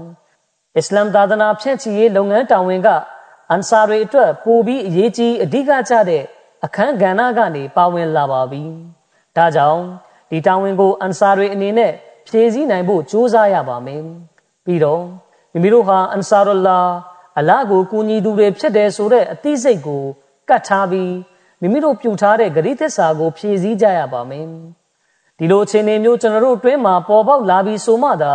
[0.76, 2.88] အစ္စလာမ်သာသနာဖြန့်ချီရေးလုပ်ငန်းတာဝန်က
[3.52, 6.24] အန်ဆာတွေအတွက်ပိုပြီးအရေးကြီးအဓိကကျတဲ့
[6.64, 8.62] အခန်းကဏ္ဍကနေပါဝင်လာပါပြီ။
[9.36, 9.82] ဒါကြောင့်
[10.30, 11.92] ဒီတာဝန်ကိုအန်ဆာတွေအနေနဲ့
[12.26, 14.02] ဖြည့်ဆည်းနိုင်ဖို့ကြိုးစားရပါမယ်။
[14.64, 15.02] ပြီးတော့
[15.52, 16.78] မိမိတို့ဟာအန်ဆာရူလာ
[17.38, 20.04] အလာကိုကူညီသူတွေဖြစ်တယ်ဆိုတဲ့အသိစိတ်ကို
[20.48, 21.12] ကတ်ထားပြီး
[21.60, 24.46] မိမိတို့ပြုထားတဲ့ဂရိသစ္စာကိုဖြည့်ဆည်းကြရပါမယ်။
[25.38, 28.34] ဒီလိုအခြေအနေမျိုးကျွန်တော်တို့အတွင်းမှာပေါ်ပေါက်လာပြီးဆိုမှသာ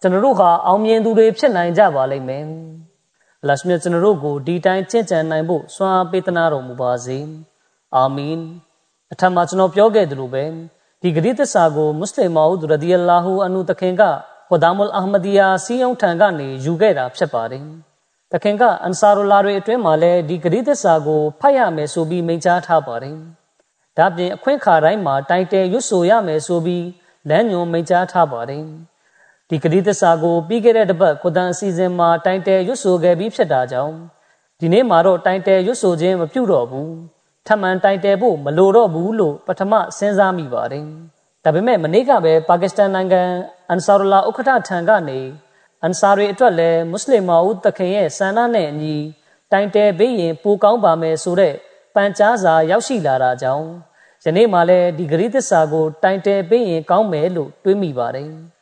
[0.00, 2.46] ကျွန်တော်တို့ဟာအောင်မြင်သူတွေဖြစ်နိုင်ကြပါလိမ့်မယ်။
[3.48, 7.18] လရှမြတ်ကျွန်တော်တို့ကိုဒီတိုင်းကျင့်ကြံနိုင်ဖို့စွမ်းအားပေးသနာတော်မူပါစေ။
[7.96, 8.38] အာမင်။
[9.12, 10.44] အထက်မှာကျွန်တော်ပြောခဲ့သလိုပဲ
[11.02, 14.02] ဒီဂရိသစ္စာကိုမွတ်စလင်မာဦးရဒီအလာဟူအန်နုတခင်က
[14.48, 17.64] ခွဒါမုလ်အာမဒီယာစီယုံထံကနေယူခဲ့တာဖြစ်ပါတယ်။
[18.32, 23.16] တခင်ကအန်ဆာရူလာတွေအတွင်းမှာလည်းဒီဂရိသစ္စာကိုဖတ်ရမယ်ဆိုပြီးမိန့်ကြားထားပါတယ်။
[23.98, 26.86] ဒါပြင်အခွင့်ခါတိုင်းမှာတိုင်တယ်ရွတ်ဆိုရမယ်ဆိုပြီး
[27.28, 28.64] လမ်းညွန်မိန့်ကြားထားပါတယ်
[29.54, 33.94] ဒီကတိသစ္စာကိုပြီးခဲ့တဲ့တစ်ပတ်ကုသန်အစီအစဉ်မှာတိုင်တယ်ရွတ်ဆိုခဲ့ပြီးဖြစ်တာကြောင့်
[34.60, 36.92] ဒီနေ့မှာတော့တိုင်တယ်ရွတ်ဆိုခြင်းမပြုတော့ဘူး
[37.46, 40.84] ထမှန်တိုင်တယ်ဖို့မလိုတော့ဘူးလို့ပထမစဉ်းစားမိပါတယ်
[41.44, 43.22] ဒါပေမဲ့မနေ့ကပဲပါကစ္စတန်နိုင်ငံ
[43.68, 45.20] အန်ဆာရူလာဥက္ကဋ္ဌထံကနေ
[45.82, 48.96] အန်ဆာရီအတွက်လည်းမွတ်စလင်မအူတခင်ရဲ့ဆန္ဒနဲ့အညီ
[49.52, 51.54] တိုင်တယ်ပေးရင်ပိုကောင်းပါမယ်ဆိုတဲ့
[51.94, 53.66] ပန်ကြားစာရောက်ရှိလာတာကြောင့်
[54.24, 58.32] ယနေ့မှလည်းဒီဂရိသစ္စာကိုတိုင်တယ်ပေးရင်ကောင်းမယ်လို့တွေးမိပါတယ်။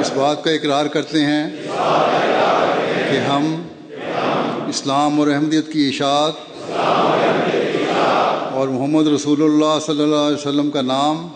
[0.00, 1.44] اس بات کا اقرار کرتے ہیں
[3.10, 3.44] کہ ہم
[4.68, 6.34] اسلام اور احمدیت کی اشاعت
[8.52, 11.28] اور محمد رسول اللہ صلی اللہ علیہ وسلم کا نام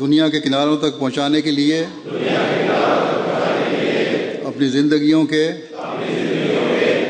[0.00, 1.84] دنیا کے کناروں تک پہنچانے کے لیے،
[4.44, 5.50] اپنی زندگیوں کے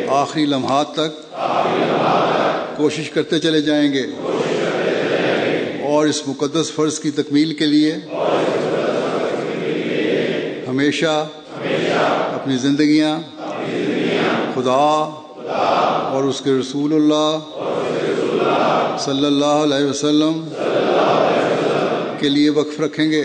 [0.09, 1.36] آخری لمحات تک
[2.76, 4.06] کوشش کرتے چلے جائیں گے۔
[5.99, 7.92] اور اس مقدس فرض کی تکمیل کے لیے
[10.66, 11.14] ہمیشہ
[12.34, 13.09] اپنی زندگیاں
[14.55, 14.76] خدا
[16.12, 17.38] اور اس کے رسول اللہ
[18.99, 20.38] صلی اللہ علیہ وسلم
[22.18, 23.22] کے لیے وقف رکھیں گے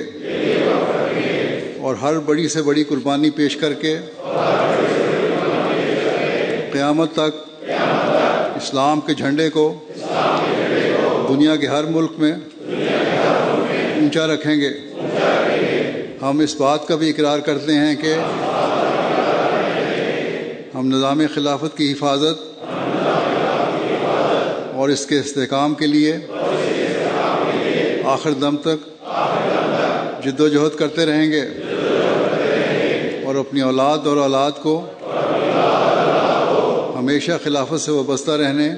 [1.80, 3.98] اور ہر بڑی سے بڑی قربانی پیش کر کے
[6.72, 7.70] قیامت تک
[8.56, 9.68] اسلام کے جھنڈے کو
[11.30, 12.34] دنیا کے ہر ملک میں
[14.16, 14.70] اونچا رکھیں گے۔
[16.22, 18.14] ہم اس بات کا بھی اقرار کرتے ہیں کہ
[20.76, 22.38] ہم نظام خلافت کی حفاظت
[24.74, 26.14] اور اس کے استحکام کے لیے
[28.06, 28.80] آخر دم تک
[30.26, 31.42] جد و جہد کرتے رہیں گے
[33.26, 34.76] اور اپنی اولاد اور اولاد کو
[37.00, 38.72] ہمیشہ خلافت سے وابستہ رہنے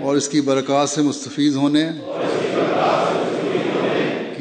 [0.00, 1.86] اور اس کی برکات سے مستفیض ہونے۔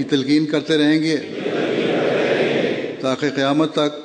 [0.03, 1.17] کی تلقین کرتے رہیں گے؟
[3.01, 4.01] تاکہ قیامت تک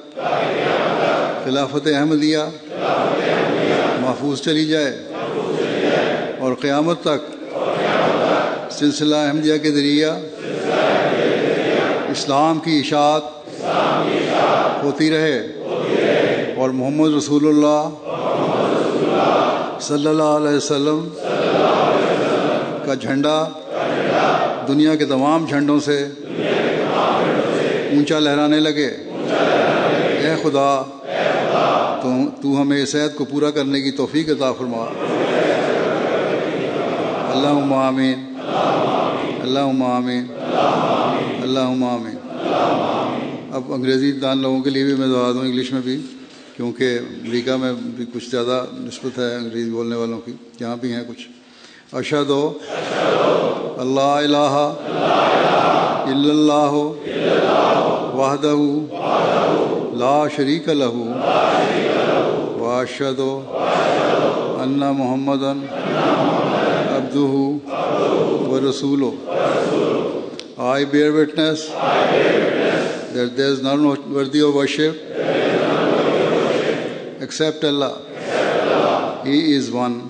[1.45, 2.45] خلافت احمدیہ
[4.01, 4.97] محفوظ چلی جائے
[6.39, 7.27] اور قیامت تک
[8.71, 10.11] سلسلہ احمدیہ کے ذریعہ
[12.11, 13.37] اسلام کی اشاعت
[14.85, 15.39] ہوتی رہے
[16.57, 17.89] اور محمد رسول اللہ
[19.81, 21.09] صلی اللہ علیہ وسلم
[22.87, 23.39] کا جھنڈا
[24.69, 26.07] دنیا کے تمام جھنڈوں سے
[27.93, 30.83] اونچا لہرانے لگے۔ اے خدا
[32.03, 32.09] تو,
[32.43, 34.85] تو ہمیں اس عید کو پورا کرنے کی توفیق عطا فرما۔
[37.31, 38.35] اللہ آمین۔
[39.43, 40.27] اللہ آمین۔
[41.43, 42.19] اللہ آمین۔
[43.53, 46.03] اب انگریزی دان لوگوں کے لیے بھی میں دعا دوں انگلش میں بھی
[46.57, 51.03] کیونکہ امریکہ میں بھی کچھ زیادہ نسبت ہے انگریزی بولنے والوں کی یہاں بھی ہیں
[51.09, 51.29] کچھ۔
[51.93, 52.59] ارشد ہو۔
[53.83, 54.55] اللہ الہ
[56.05, 56.73] الا اللہ
[58.15, 58.55] وحدہ
[59.99, 60.97] لا شریک لہ
[62.59, 65.61] واشد ان محمدن
[66.97, 67.21] عبدہ
[68.49, 69.05] و رسول
[70.71, 71.69] آئی بیئر وٹنس
[73.15, 75.21] دیٹ دیر از نان وردی آف ورشپ
[77.21, 80.01] ایکسیپٹ اللہ ہی از ون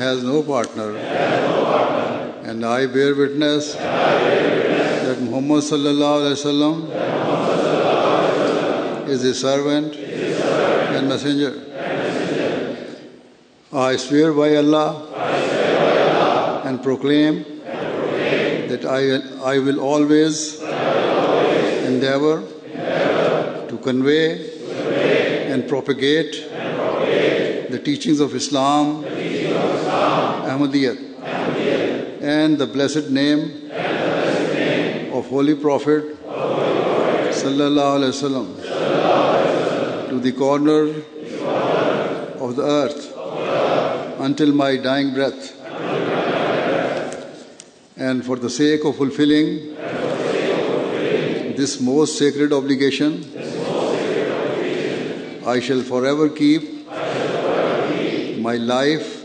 [0.00, 0.90] ہیز نو پارٹنر
[2.58, 6.90] And I bear witness, that Muhammad sallallahu alaihi wasallam
[9.08, 11.54] is his servant, and, messenger.
[13.72, 15.04] I swear by Allah,
[16.64, 22.42] and, proclaim that I, will always, endeavor,
[23.68, 24.50] to convey,
[25.52, 26.32] and, propagate
[27.70, 31.08] the teachings of Islam, teachings of Islam Ahmadiyya
[32.20, 33.70] and the blessed name
[35.12, 40.88] of Holy Prophet Sallallahu Alaihi Wasallam to the corner
[42.42, 43.14] of the earth
[44.20, 45.54] until my dying breath.
[47.96, 49.74] And for the sake of fulfilling
[51.56, 53.24] this most sacred obligation,
[55.46, 56.88] I shall forever keep
[58.38, 59.22] my life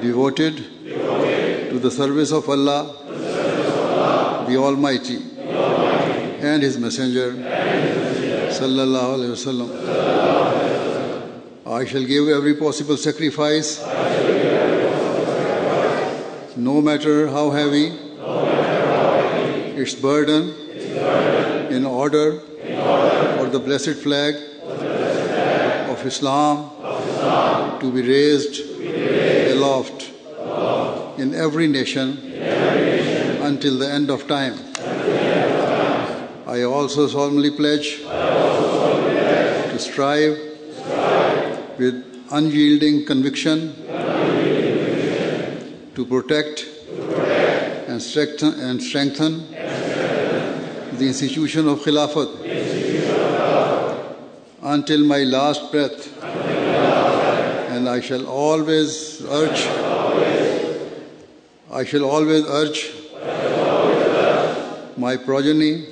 [0.00, 0.77] devoted
[1.70, 7.84] to the service of Allah, of Allah the, Almighty, the Almighty, and His Messenger, and
[7.84, 9.68] His Messenger sallallahu alayhi wasallam.
[11.66, 18.86] I shall give every possible sacrifice, every possible sacrifice no, matter how heavy, no matter
[18.86, 24.74] how heavy, its burden, its burden in, order, in order, for the blessed flag, the
[24.74, 29.97] blessed flag of, Islam, of Islam, to be raised, to be raised aloft
[31.18, 32.18] in every nation
[33.42, 34.54] until the end of time.
[36.46, 40.38] I also solemnly pledge to strive
[41.78, 43.74] with unyielding conviction
[45.94, 46.66] to protect
[47.88, 52.28] and strengthen, and strengthen the institution of Khilafat
[54.62, 56.22] until my last breath.
[57.70, 59.66] And I shall always urge,
[61.78, 62.90] I shall always urge
[64.96, 65.84] my progeny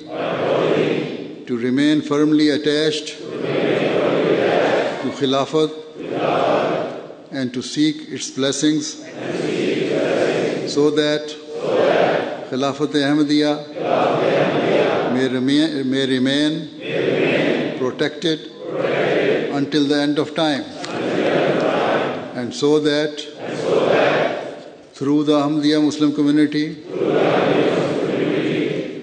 [1.45, 3.23] to remain firmly attached to
[5.17, 5.71] Khilafat
[7.31, 8.97] and to seek its blessings
[10.73, 11.33] so that
[12.49, 13.55] Khilafat Ahmadiyya
[15.89, 16.51] may remain
[17.79, 18.39] protected
[19.53, 20.65] until the end of time.
[22.35, 23.36] And so that
[24.97, 26.73] through the Ahmadiyya Muslim community,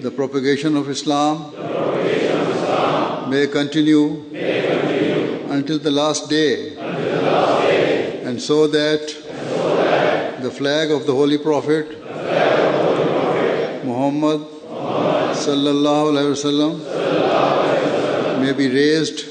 [0.01, 1.53] the propagation of Islam
[3.29, 4.25] may continue
[5.49, 6.75] until the last day.
[8.25, 9.07] And so that
[10.41, 11.87] the flag of the Holy Prophet
[13.85, 14.41] Muhammad
[15.45, 16.73] sallallahu alaihi wasallam
[18.41, 19.21] may be raised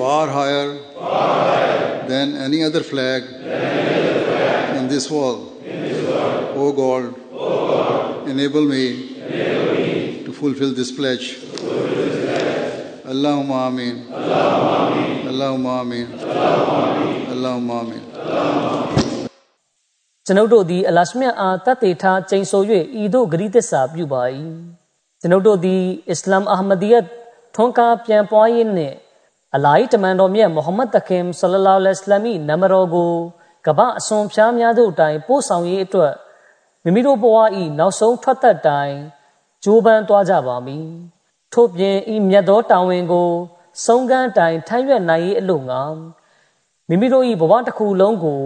[0.00, 0.78] far higher
[2.08, 3.41] than any other flag
[4.92, 5.40] in this world.
[6.54, 7.04] O God,
[8.28, 8.84] enable me
[10.24, 11.26] to fulfill this pledge.
[13.12, 13.96] Allahumma ameen.
[15.30, 16.08] Allahumma ameen.
[17.34, 18.04] Allahumma ameen.
[20.26, 22.62] ကျွန်ုပ်တို့သည်အလရှမြတ်အားတတ်သိထားကျိန်ဆို၍
[23.02, 24.22] ဤသို့ဂရိသစ္စာပြုပါ၏
[25.20, 27.04] ကျွန်ုပ်တို့သည်အစ္စလာမ်အာဟမဒီယတ်
[27.54, 28.96] ထွန်းကားပြန်ပွားရေးနှင့်
[29.54, 33.12] အလာဟ်တမန်တော်မြတ်မုဟမ္မဒ်တခင်ဆလလောလဟ်အလัยဟိနမတော်ကို
[33.66, 36.14] ကပအစွန်ဖျားများတို့တိုင်ပို့ဆောင်ရေးအတွက်
[36.84, 37.36] မိမိတို့ဘဝ၏
[37.78, 38.94] နောက်ဆုံးထွက်သက်တိုင်
[39.64, 40.88] ကြိုးပမ်းသွားကြပါမည်
[41.52, 43.30] ထို့ပြင်ဤမြတ်သောတာဝန်ကို
[43.84, 45.82] ဆုံးကမ်းတိုင်ထမ်းရွက်နိုင်ရေးအလို့ငါ
[46.88, 48.42] မိမိတို့၏ဘဝတစ်ခုလုံးကို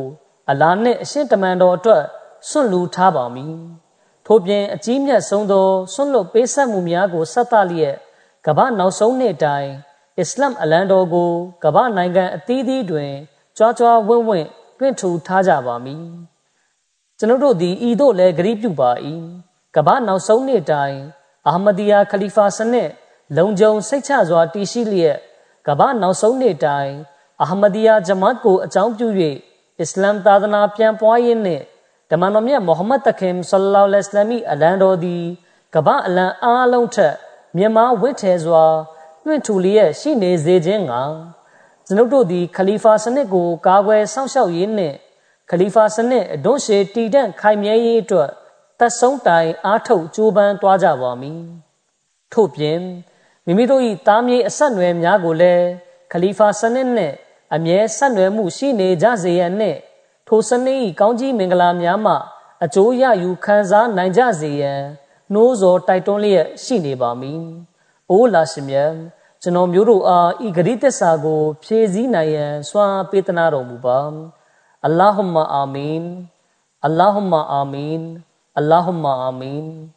[0.51, 2.03] အလားနှင့်အရှင်းတမန်တော်အတွက်
[2.49, 3.57] ဆွန့်လူထားပါမည်
[4.27, 7.97] ထို့ပြင်အကြီးမြတ်ဆုံးသောဆွန့်လွတ်ပေးဆက်မှုများကိုဆက်သလျက်
[8.47, 9.71] ကမ္ဘာနောက်ဆုံးနှစ်တိုင်
[10.19, 11.31] အစ္စလာမ်အလံတော်ကို
[11.65, 13.13] ကမ္ဘာနိုင်ငံအသီးသီးတွင်
[13.57, 14.49] ကြွားကြွားဝင့်ဝင့်
[14.79, 16.05] တွင့်ထူထားကြပါမည်
[17.19, 18.91] ကျွန်ုပ်တို့သည်ဤသို့လည်းဂရုပြုပါ၏
[19.77, 20.97] ကမ္ဘာနောက်ဆုံးနှစ်တိုင်
[21.49, 22.91] အာမဒီယာခလီဖာစနစ်
[23.37, 25.17] လုံခြုံစိတ်ချစွာတည်ရှိလျက်
[25.67, 26.93] ကမ္ဘာနောက်ဆုံးနှစ်တိုင်
[27.43, 29.09] အာမဒီယာဂျမတ်ကိုအကြောင်းပြု၍
[29.81, 31.65] အစ္စလာမ်သာသနာပြန်ပွားရေးနှင့်
[32.11, 35.25] ဓမ္မတော်မြတ်မုဟမ္မဒ်တခင်ဆလလောလဟ်အလัยဟိအလံတော်သည်
[35.75, 37.15] ကမ္ဘာအလံအားလုံးထက်
[37.57, 38.65] မြမဝင့်ထဲစွာ
[39.25, 40.93] လွှင့်ထူလျက်ရှိနေစေခြင်းက
[41.89, 44.97] ကျွန်ုပ်တို့သည်ခလီဖာစနစ်ကိုကာကွယ်စောင့်ရှောက်ရေးနှင့်
[45.51, 48.31] ခလီဖာစနစ်အဒွန့်ရှေတည်တံ့ခိုင်မြဲရေးအတွက်
[48.79, 51.43] သက်ဆုံးတိုင်အားထုတ်ကြိုးပမ်းသွားကြပါမည်
[52.33, 52.81] ထို့ပြင်
[53.47, 55.67] မိမိတို့၏တားမြေအဆက်အနွယ်များကိုလည်း
[56.13, 57.15] ခလီဖာစနစ်နှင့်
[57.55, 59.79] အမြဲဆက်နွယ်မှုရှိနေကြစေရန်နှင့်
[60.29, 62.15] ထိုစနစ်၏ကောင်းကြီးမင်္ဂလာများမှ
[62.65, 64.83] အကျိုးရယူခံစားနိုင်ကြစေရန်
[65.33, 67.43] နှိုးဆော်တိုက်တွန်းလျက်ရှိနေပါမည်။
[68.11, 68.93] အိုးလာရှင်မြတ်
[69.47, 73.99] ကျွန်တော်မျိုးတို့အားဤဂရိသစ္စာကို ဖြည့်ဆည်းနိုင်ရန်စွမ်းပေးသနာတော်မူပါ။
[74.85, 76.05] အလ္လာဟ်မအာမင်။
[76.85, 78.03] အလ္လာဟ်မအာမင်။
[78.59, 79.65] အလ္လာဟ်မအာမင်။